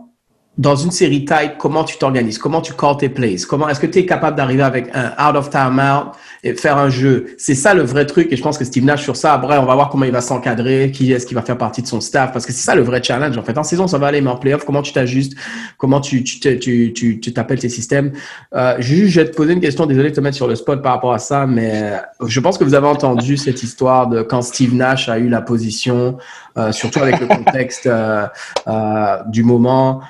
[0.59, 3.87] dans une série tight, comment tu t'organises, comment tu call tes plays, comment est-ce que
[3.87, 6.11] tu es capable d'arriver avec un out of timeout
[6.43, 7.27] et faire un jeu?
[7.37, 9.63] C'est ça le vrai truc et je pense que Steve Nash sur ça, après on
[9.63, 12.33] va voir comment il va s'encadrer, qui est-ce qui va faire partie de son staff
[12.33, 13.57] parce que c'est ça le vrai challenge en fait.
[13.57, 15.33] En saison ça va aller mais en playoff comment tu t'ajustes,
[15.77, 18.11] comment tu tu tu tu tu t'appelles tes systèmes?
[18.53, 20.83] Euh, Juju, je vais te poser une question, désolé de te mettre sur le spot
[20.83, 24.23] par rapport à ça mais euh, je pense que vous avez entendu cette histoire de
[24.23, 26.17] quand Steve Nash a eu la position
[26.57, 28.27] euh, surtout avec le contexte euh,
[28.67, 30.01] euh, du moment.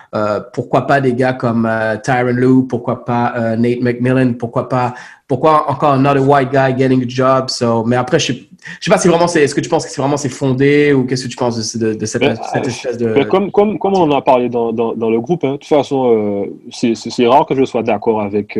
[0.53, 1.69] Pourquoi pas des gars comme
[2.03, 4.93] Tyron Lue, pourquoi pas Nate McMillan, pourquoi pas,
[5.27, 7.49] pourquoi encore another white guy getting a job.
[7.49, 8.39] So, mais après, je sais,
[8.79, 10.93] je sais pas si vraiment c'est, est-ce que tu penses que c'est vraiment c'est fondé
[10.93, 13.13] ou qu'est-ce que tu penses de, de, de cette, Ben, cette espèce de.
[13.13, 15.57] Ben, comme, comme, comme on en a parlé dans, dans, dans le groupe, hein, de
[15.57, 18.57] toute façon, c'est- rare que je sois d'accord avec,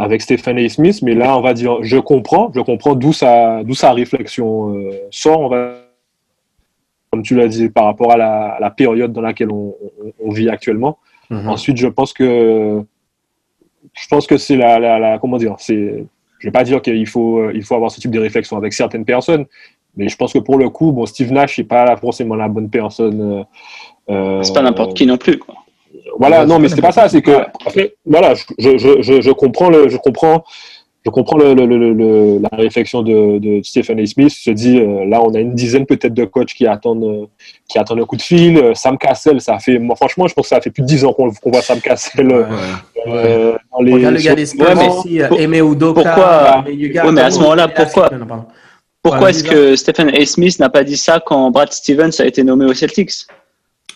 [0.00, 0.68] avec Stephen A.
[0.68, 4.74] Smith, mais là, on va dire, je comprends, je comprends d'où sa, d'où sa réflexion
[4.74, 5.74] euh, sort, on va,
[7.10, 10.12] comme tu l'as dit, par rapport à la, à la période dans laquelle on, on-
[10.24, 10.98] on vit actuellement.
[11.28, 11.48] Mhm.
[11.48, 12.82] Ensuite, je pense que
[13.94, 16.04] je pense que c'est la, la, la- comment dire, c'est
[16.38, 19.04] je vais pas dire qu'il faut il faut avoir ce type de réflexion avec certaines
[19.04, 19.46] personnes,
[19.96, 22.70] mais je pense que pour le coup, bon, Steve Nash n'est pas forcément la bonne
[22.70, 23.20] personne.
[23.20, 23.44] euh,
[24.14, 25.38] euh, C'est pas n'importe qui non plus.
[25.38, 25.54] Quoi.
[26.18, 27.32] Voilà, non, mais c'est pas ça, c'est que
[28.06, 30.44] voilà, je, je, je, je comprends le, je comprends.
[31.06, 34.04] Je comprends le, le, le, le- la réflexion de, de Stephen A.
[34.06, 34.28] Smith.
[34.30, 37.26] Se dit, euh, là, on a une dizaine peut-être de coachs qui attendent, euh,
[37.68, 38.58] qui attendent un coup de fil.
[38.58, 41.02] Euh, Sam Cassell, ça fait, moi, franchement, je pense que ça fait plus de dix
[41.06, 42.44] ans qu'on voit Sam Cassell euh,
[43.06, 43.12] Ouais.
[43.14, 43.92] euh, dans les.
[43.94, 46.02] Regarde le gars des Spurs Ouais, mais Aimé Udoka.
[46.02, 48.10] pourquoi- mais Ouais, à ce moment-là, pourquoi-.
[49.02, 50.26] Pourquoi est-ce que Stephen A.
[50.26, 53.12] Smith n'a pas dit ça quand Brad Stevens a été nommé aux Celtics?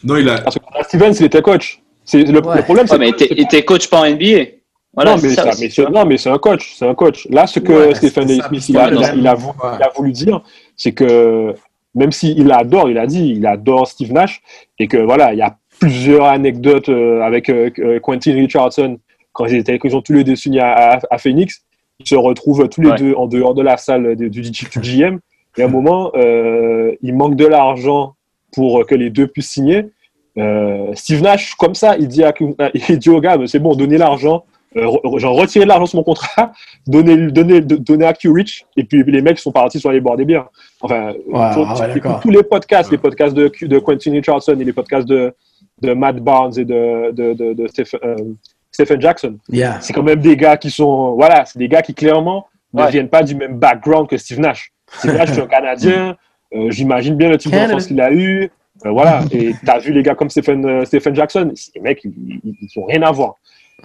[0.02, 0.38] Non, il a.
[0.40, 1.82] Parce que Brad Stevens, il était coach.
[2.06, 2.56] C'est le, Ouais.
[2.56, 4.46] le problème, c'est mais il il était coach pas en NBA.
[4.94, 7.26] Voilà, non, mais c'est ça mais non, mais c'est un coach, c'est un coach.
[7.30, 8.42] Là, ce que Ouais, Stephen c'est A.
[8.42, 9.70] ça, Smith il a, il a- il voulu, Ouais.
[9.78, 10.42] il a voulu dire,
[10.76, 11.54] c'est que
[11.94, 14.40] même s'il adore, il a dit, il adore Steve Nash,
[14.78, 18.98] et que voilà, il y a plusieurs anecdotes euh, avec euh, euh, Quentin Richardson
[19.32, 21.62] quand ils étaient, quand ils ont tous les deux signé à, à- à Phoenix,
[21.98, 22.96] ils se retrouvent tous les Ouais.
[22.98, 25.18] deux en dehors de la salle du, du, du GM.
[25.56, 28.14] Et à un moment, euh, il manque de l'argent
[28.52, 29.86] pour que les deux puissent signer.
[30.38, 32.32] Euh, Steve Nash, comme ça, il dit, à,
[32.88, 36.02] il dit au gars, c'est bon, donnez l'argent, re- genre retirer de l'argent sur mon
[36.04, 36.52] contrat,
[36.86, 40.24] donner, donner, donner à Q-Rich, et puis les mecs sont partis sur les bords des
[40.24, 40.46] biens.
[40.80, 45.06] Enfin, tu- ouais, tu tous les podcasts, les podcasts de, Quentin Richardson et les podcasts
[45.08, 45.32] de,
[45.80, 48.16] de Matt Barnes et de, de, de, de Stephen, euh,
[48.70, 49.38] Stephen Jackson.
[49.48, 49.80] Yeah.
[49.80, 53.08] C'est quand même des gars qui sont, voilà, c'est des gars qui clairement ne viennent
[53.08, 54.72] pas du même background que Steve Nash.
[54.98, 56.16] Steve Nash, c'est un Canadien,
[56.54, 58.50] euh, j'imagine bien le type d'enfance qu'il a eu.
[58.84, 62.12] Euh, voilà, et t'as vu les gars comme Stephen, euh, Stephen Jackson, ces mecs, ils,
[62.44, 63.34] ils, ils ont rien à voir.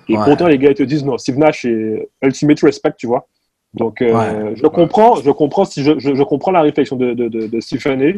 [0.07, 0.23] Et Ouais.
[0.23, 3.27] pourtant, les gars, ils te disent non, Steve Nash, c'est ultimate respect, tu vois.
[3.73, 4.53] Donc, euh, Ouais.
[4.55, 7.59] je comprends, je comprends, si je, je, je comprends la réflexion de, de, de, de
[7.59, 8.13] Stephen A,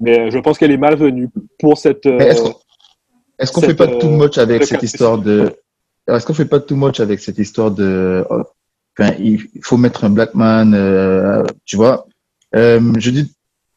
[0.00, 1.28] mais je pense qu'elle est malvenue
[1.58, 2.06] pour cette.
[2.06, 2.54] euh, Est-ce qu'on
[3.40, 5.52] est-ce qu'on cette, fait pas too euh, much avec cette histoire de
[6.08, 8.42] est-ce qu'on fait pas too much avec cette histoire de oh,
[8.98, 12.06] enfin, il faut mettre un black man euh, tu vois
[12.56, 13.32] euh, je dis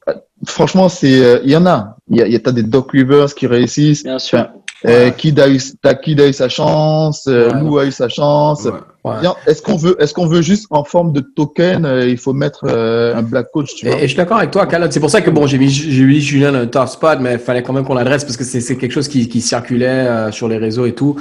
[0.07, 0.13] euh,
[0.45, 3.35] franchement c'est euh, il y en a il y a, y a des Doc Rivers
[3.35, 4.39] qui réussissent Bien sûr.
[4.39, 4.45] euh,
[4.83, 5.13] Ouais.
[5.15, 7.59] Kid a eu a eu sa chance euh, Ouais.
[7.59, 8.71] Lou a eu sa chance Ouais.
[9.03, 9.13] Ouais.
[9.47, 12.65] Est-ce qu'on veut est-ce qu'on veut juste en forme de token euh, il faut mettre
[12.67, 13.97] euh, un black coach tu Et, vois?
[13.99, 14.91] et je suis d'accord avec toi, Khaled.
[14.91, 17.33] C'est pour ça que bon, j'ai mis, j'ai mis Julien dans le top spot, mais
[17.33, 19.87] il fallait quand même qu'on l'adresse parce que c'est, c'est quelque chose qui, qui circulait
[19.87, 21.15] euh, sur les réseaux et tout.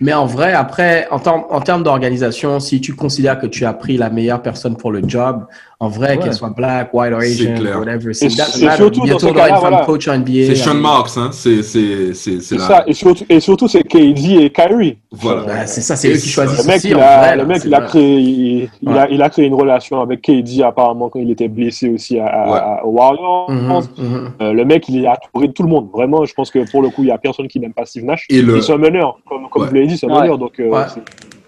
[0.00, 4.10] Mais en vrai, après, en termes d'organisation, si tu considères que tu as pris la
[4.10, 5.46] meilleure personne pour le job,
[5.78, 6.18] en vrai, Ouais.
[6.24, 7.78] qu'elle soit black, white or Asian, clair.
[7.78, 9.84] whatever, c'est surtout dans bientôt ce on aura voilà.
[9.84, 10.46] coach NBA.
[10.46, 11.28] C'est Sean euh, Marks, hein.
[11.32, 12.66] C'est c'est c'est c'est c'est la.
[12.66, 14.96] ça, et surtout, et surtout c'est KD et Kyrie.
[15.12, 15.44] Voilà.
[15.44, 17.62] Ouais, c'est ça, c'est eux qui choisissent Le mec, aussi, il a, vrai, le mec,
[17.66, 18.98] il a créé, il, il Ouais.
[18.98, 22.26] a, il a créé une relation avec KD apparemment quand il était blessé aussi à,
[22.26, 22.58] à- Ouais.
[22.58, 23.50] à- Warriors.
[23.50, 24.30] Mhm, mhm.
[24.40, 25.88] Euh, le mec, il est entouré de tout le monde.
[25.92, 28.04] Vraiment, je pense que pour le coup, il y a personne qui n'aime pas Steve
[28.04, 28.24] Nash.
[28.30, 29.68] Et le- c'est un meneur, comme, comme Ouais.
[29.68, 30.22] vous l'avez dit, c'est un Ouais.
[30.22, 30.38] meneur.
[30.38, 30.70] Donc, euh,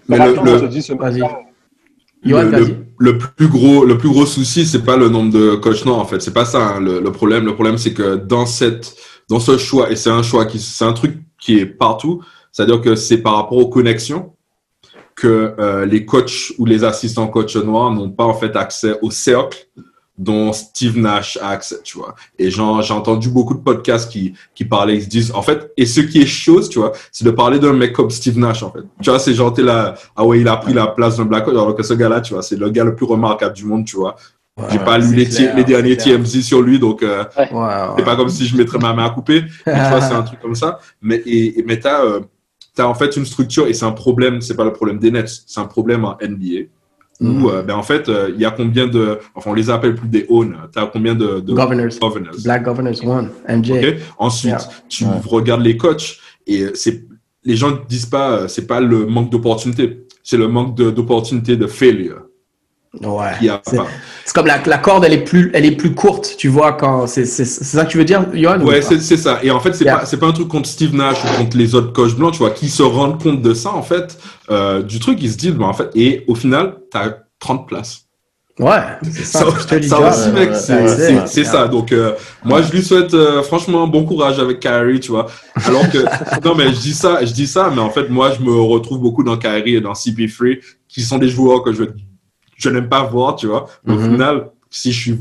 [0.07, 0.93] Mais le- le- on se dit, ce
[2.23, 2.67] Le, vas-y.
[2.67, 5.93] le, le plus gros le plus gros souci c'est pas le nombre de coachs non
[5.93, 8.93] en fait c'est pas ça hein, le, le problème le problème c'est que dans cette
[9.29, 12.63] dans ce choix et c'est un choix qui c'est un truc qui est partout c'est
[12.63, 14.33] à dire que c'est par rapport aux connexions
[15.15, 19.11] que euh, les coachs ou les assistants coachs noirs n'ont pas en fait accès au
[19.11, 19.67] cercle
[20.19, 22.13] dont Steve Nash a accès, tu vois.
[22.37, 25.85] Et j'ai entendu beaucoup de podcasts qui, qui parlaient, ils se disent, en fait, et
[25.85, 28.69] ce qui est chose, tu vois, c'est de parler d'un mec comme Steve Nash, en
[28.71, 28.81] fait.
[29.01, 31.47] Tu vois, c'est genre, t'es là, ah ouais, il a pris la place d'un Black
[31.47, 33.95] alors que ce gars-là, tu vois, c'est le gars le plus remarquable du monde, tu
[33.95, 34.17] vois.
[34.69, 36.17] J'ai Ouais, pas lu les, clair, ti- les derniers clair.
[36.19, 38.03] TMZ sur lui, donc euh, Ouais, c'est ouais.
[38.03, 39.43] pas comme si je mettrais ma main à couper.
[39.65, 40.79] Mais tu vois, c'est un truc comme ça.
[41.01, 42.19] Mais, et, et- mais t'as, euh,
[42.75, 45.29] t'as en fait une structure, et c'est un problème, c'est pas le problème des Nets,
[45.47, 46.67] c'est un problème en NBA.
[47.21, 47.43] Mhm.
[47.43, 49.93] Où, euh, ben, en fait, euh, il y a combien de, enfin, on les appelle
[49.95, 51.99] plus des own, t'as combien de, de Governors.
[51.99, 52.35] governors?
[52.43, 53.97] Black Governors One, MJ.
[54.17, 54.69] Ensuite, Yeah.
[54.87, 55.11] tu Ouais.
[55.25, 56.17] regardes les coachs
[56.47, 57.03] et c'est
[57.43, 60.91] les gens ne disent pas euh, c'est pas le manque d'opportunité, c'est le manque de-
[60.91, 62.21] d'opportunité de failure
[63.01, 63.49] Ouais.
[63.49, 66.73] a C'est- comme la, la corde, elle est plus, elle est plus courte, tu vois,
[66.73, 68.59] quand c'est, ça que tu veux dire, Johan?
[68.61, 69.39] ou Ouais, c'est ça.
[69.43, 69.99] Et en fait, c'est Yeah.
[69.99, 72.51] pas pas un truc contre Steve Nash ou contre les autres coachs blancs, tu vois,
[72.51, 74.17] qui se rendent compte de ça en fait,
[74.49, 78.05] euh, du truc, ils se disent, ben, en fait, et au final, t'as 30 places.
[78.59, 79.39] Ouais, c'est ça.
[79.39, 80.49] Ça, je te dis ça aussi, mec,
[81.27, 81.67] c'est ça.
[81.69, 82.11] Donc, euh,
[82.43, 85.27] moi, je lui souhaite euh, franchement bon courage avec Kyrie, tu vois.
[85.65, 85.99] Alors que,
[86.45, 88.99] non, mais je dis ça, je dis ça, mais en fait, moi, je me retrouve
[88.99, 90.59] beaucoup dans Kyrie et dans CP3,
[90.89, 91.83] qui sont des joueurs que je,
[92.59, 93.67] je n'aime pas voir, tu vois.
[93.87, 94.11] Au Mhm.
[94.11, 95.17] final, si je suis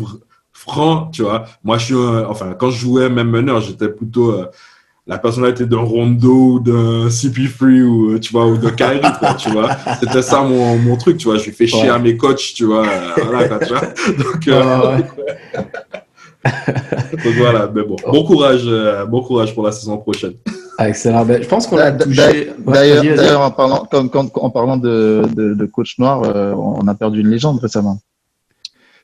[0.53, 1.95] franc, tu vois, moi, je suis,
[2.29, 4.47] enfin, quand je jouais même meneur, j'étais plutôt euh,
[5.07, 9.35] la personnalité d'un Rondo ou d'un CP3 ou, euh, tu vois, ou de Kyrie, quoi,
[9.39, 9.71] tu vois.
[10.01, 11.39] C'était ça mon, mon truc, tu vois.
[11.39, 11.89] Je lui fais chier Ouais.
[11.91, 12.87] à mes coachs, tu vois.
[12.87, 13.81] euh, voilà, quoi, tu vois.
[14.19, 15.05] Donc, euh, Ouais, ouais.
[17.25, 18.65] donc voilà, mais bon, bon courage,
[19.09, 20.35] bon courage pour la saison prochaine.
[20.81, 21.25] Ah, Excellent.
[21.25, 22.53] Ben, je pense qu'on a touché.
[22.59, 26.95] D'ailleurs, en parlant, comme, comme- en parlant de, de, de coach noir, euh, on a
[26.95, 27.99] perdu une légende récemment.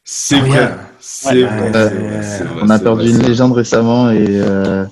[0.05, 0.77] C'est Oh, vrai, yeah.
[1.01, 1.43] c'est Ouais.
[1.45, 4.85] vrai, Euh, vrai, c'est vrai, On a perdu vrai, une légende récemment et euh,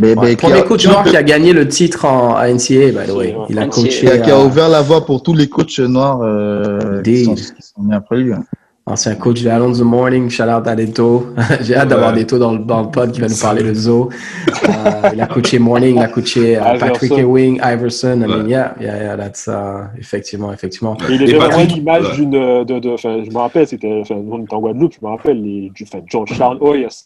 [0.00, 2.90] mais, Ouais, qui, Premier a, coach noir qui a gagné le titre en à NCAA,
[2.90, 3.34] by the way.
[3.36, 3.46] Ouais.
[3.50, 3.68] Il a NCAA.
[3.82, 4.00] coaché.
[4.00, 7.34] qui a- qui a ouvert la voie pour tous les coachs noirs euh, qui, sont,
[7.34, 8.32] qui sont venus après lui.
[8.32, 8.42] hein.
[8.90, 11.26] Ancien coach de Alonso Morning, shout out à Deto.
[11.60, 12.12] J'ai hâte d'avoir.
[12.12, 14.10] Deto dans le, dans le pod qui va nous parler de Zo.
[14.48, 17.18] Euh, il a coaché Morning, il a coaché euh, Patrick Iverson.
[17.28, 18.22] Ewing, Iverson.
[18.22, 20.96] I mean, yeah, yeah, yeah, that's, uh, effectivement, effectivement.
[21.08, 22.14] Et il est vraiment Patrick- l'image ouais.
[22.16, 22.30] d'une.
[22.30, 24.00] De, de, enfin, je me rappelle, c'était.
[24.02, 27.04] Enfin, on était en Guadeloupe, je me rappelle, les, du, enfin, Georgetown Hoyas,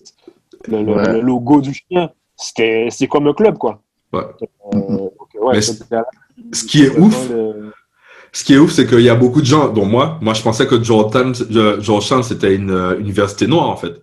[0.68, 1.12] le, le, Ouais.
[1.12, 2.10] le logo du chien.
[2.36, 3.80] C'était c'est comme un club, quoi.
[4.12, 4.22] Ouais.
[4.74, 5.08] Euh,
[5.40, 7.72] ouais, Ce qui est ouf, le-
[8.34, 10.42] ce qui est ouf, c'est qu'il y a beaucoup de gens, dont moi, moi je
[10.42, 11.32] pensais que Georgetown,
[11.80, 14.02] Georgetown c'était une euh, université noire en fait.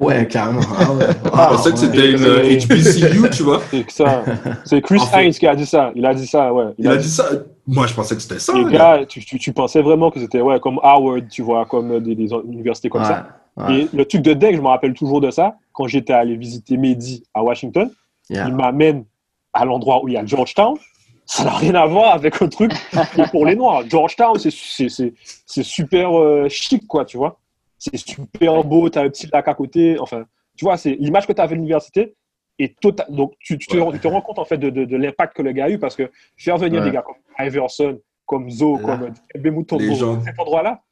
[0.00, 0.60] Ouais, carrément.
[0.78, 1.06] Ah ouais.
[1.24, 3.60] Je pensais que c'était une euh, HBCU, tu vois.
[3.70, 4.22] C'est que ça.
[4.66, 5.90] C'est Chris En fait- Hines qui a dit ça.
[5.96, 6.66] Il a dit ça, ouais.
[6.78, 7.26] Il a dit ça.
[7.66, 8.52] Moi je pensais que c'était ça.
[8.52, 11.64] Les le gars, tu, tu, tu pensais vraiment que c'était ouais, comme Howard, tu vois,
[11.64, 13.26] comme des, des universités comme ça.
[13.56, 13.74] Ouais, ouais.
[13.80, 15.54] Et le truc de deck, je me rappelle toujours de ça.
[15.72, 17.90] Quand j'étais allé visiter Mehdi à Washington,
[18.30, 18.46] Yeah.
[18.48, 19.04] il m'amène
[19.52, 20.76] à l'endroit où il y a Georgetown.
[21.34, 22.72] Ça n'a rien à voir avec un truc
[23.14, 23.82] qui est pour les Noirs.
[23.88, 25.14] Georgetown, c'est- c'est c'est-
[25.46, 27.38] c'est super euh, chic, quoi, tu vois.
[27.78, 29.96] C'est super beau, tu as un petit lac à côté.
[29.98, 30.24] Enfin,
[30.56, 32.14] tu vois, c'est l'image que tu avais à l'université.
[32.58, 33.92] Et total, donc, tu, tu te, Ouais.
[33.92, 35.78] tu te rends compte en fait de, de, de l'impact que le gars a eu
[35.78, 36.86] parce que faire venir Ouais.
[36.88, 38.98] des gars comme Iverson, comme Zo, Là.
[38.98, 40.20] comme Légende.
[40.20, 40.82] à cet endroit-là,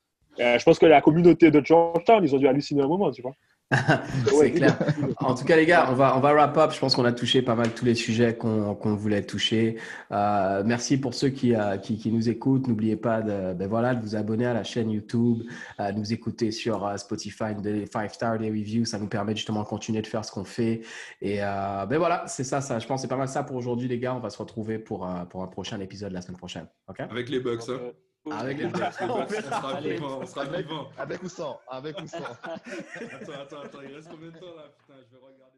[0.40, 3.20] euh, je pense que la communauté de Georgetown, ils ont dû halluciner un moment, tu
[3.22, 3.34] vois.
[4.26, 4.76] C'est clair.
[5.18, 6.72] En tout cas, les gars, on va, on va wrap up.
[6.72, 9.76] Je pense qu'on a touché pas mal tous les sujets qu'on qu'on voulait toucher.
[10.10, 12.66] Euh, merci pour ceux qui, euh, qui, qui nous écoutent.
[12.66, 15.44] N'oubliez pas de, ben voilà, de vous abonner à la chaîne YouTube,
[15.78, 18.84] euh, de nous écouter sur euh, Spotify, de 5 stars, des reviews.
[18.84, 20.82] Ça nous permet justement de continuer de faire ce qu'on fait.
[21.20, 22.78] Et ben voilà, c'est ça, ça.
[22.78, 24.14] Je pense que c'est pas mal ça pour aujourd'hui, les gars.
[24.14, 26.66] On va se retrouver pour, pour un prochain épisode la semaine prochaine.
[26.88, 27.00] OK?
[27.00, 27.92] Avec les Bucks, hein.
[28.30, 29.92] Avec les Bucks, les On Bucks, on sera Allez.
[29.94, 30.90] vivant, on sera Avec- vivant.
[30.98, 34.64] Avec ou sans Avec ou sans Attends, attends, attends, il reste combien de temps là?
[34.78, 35.49] Putain, je vais regarder.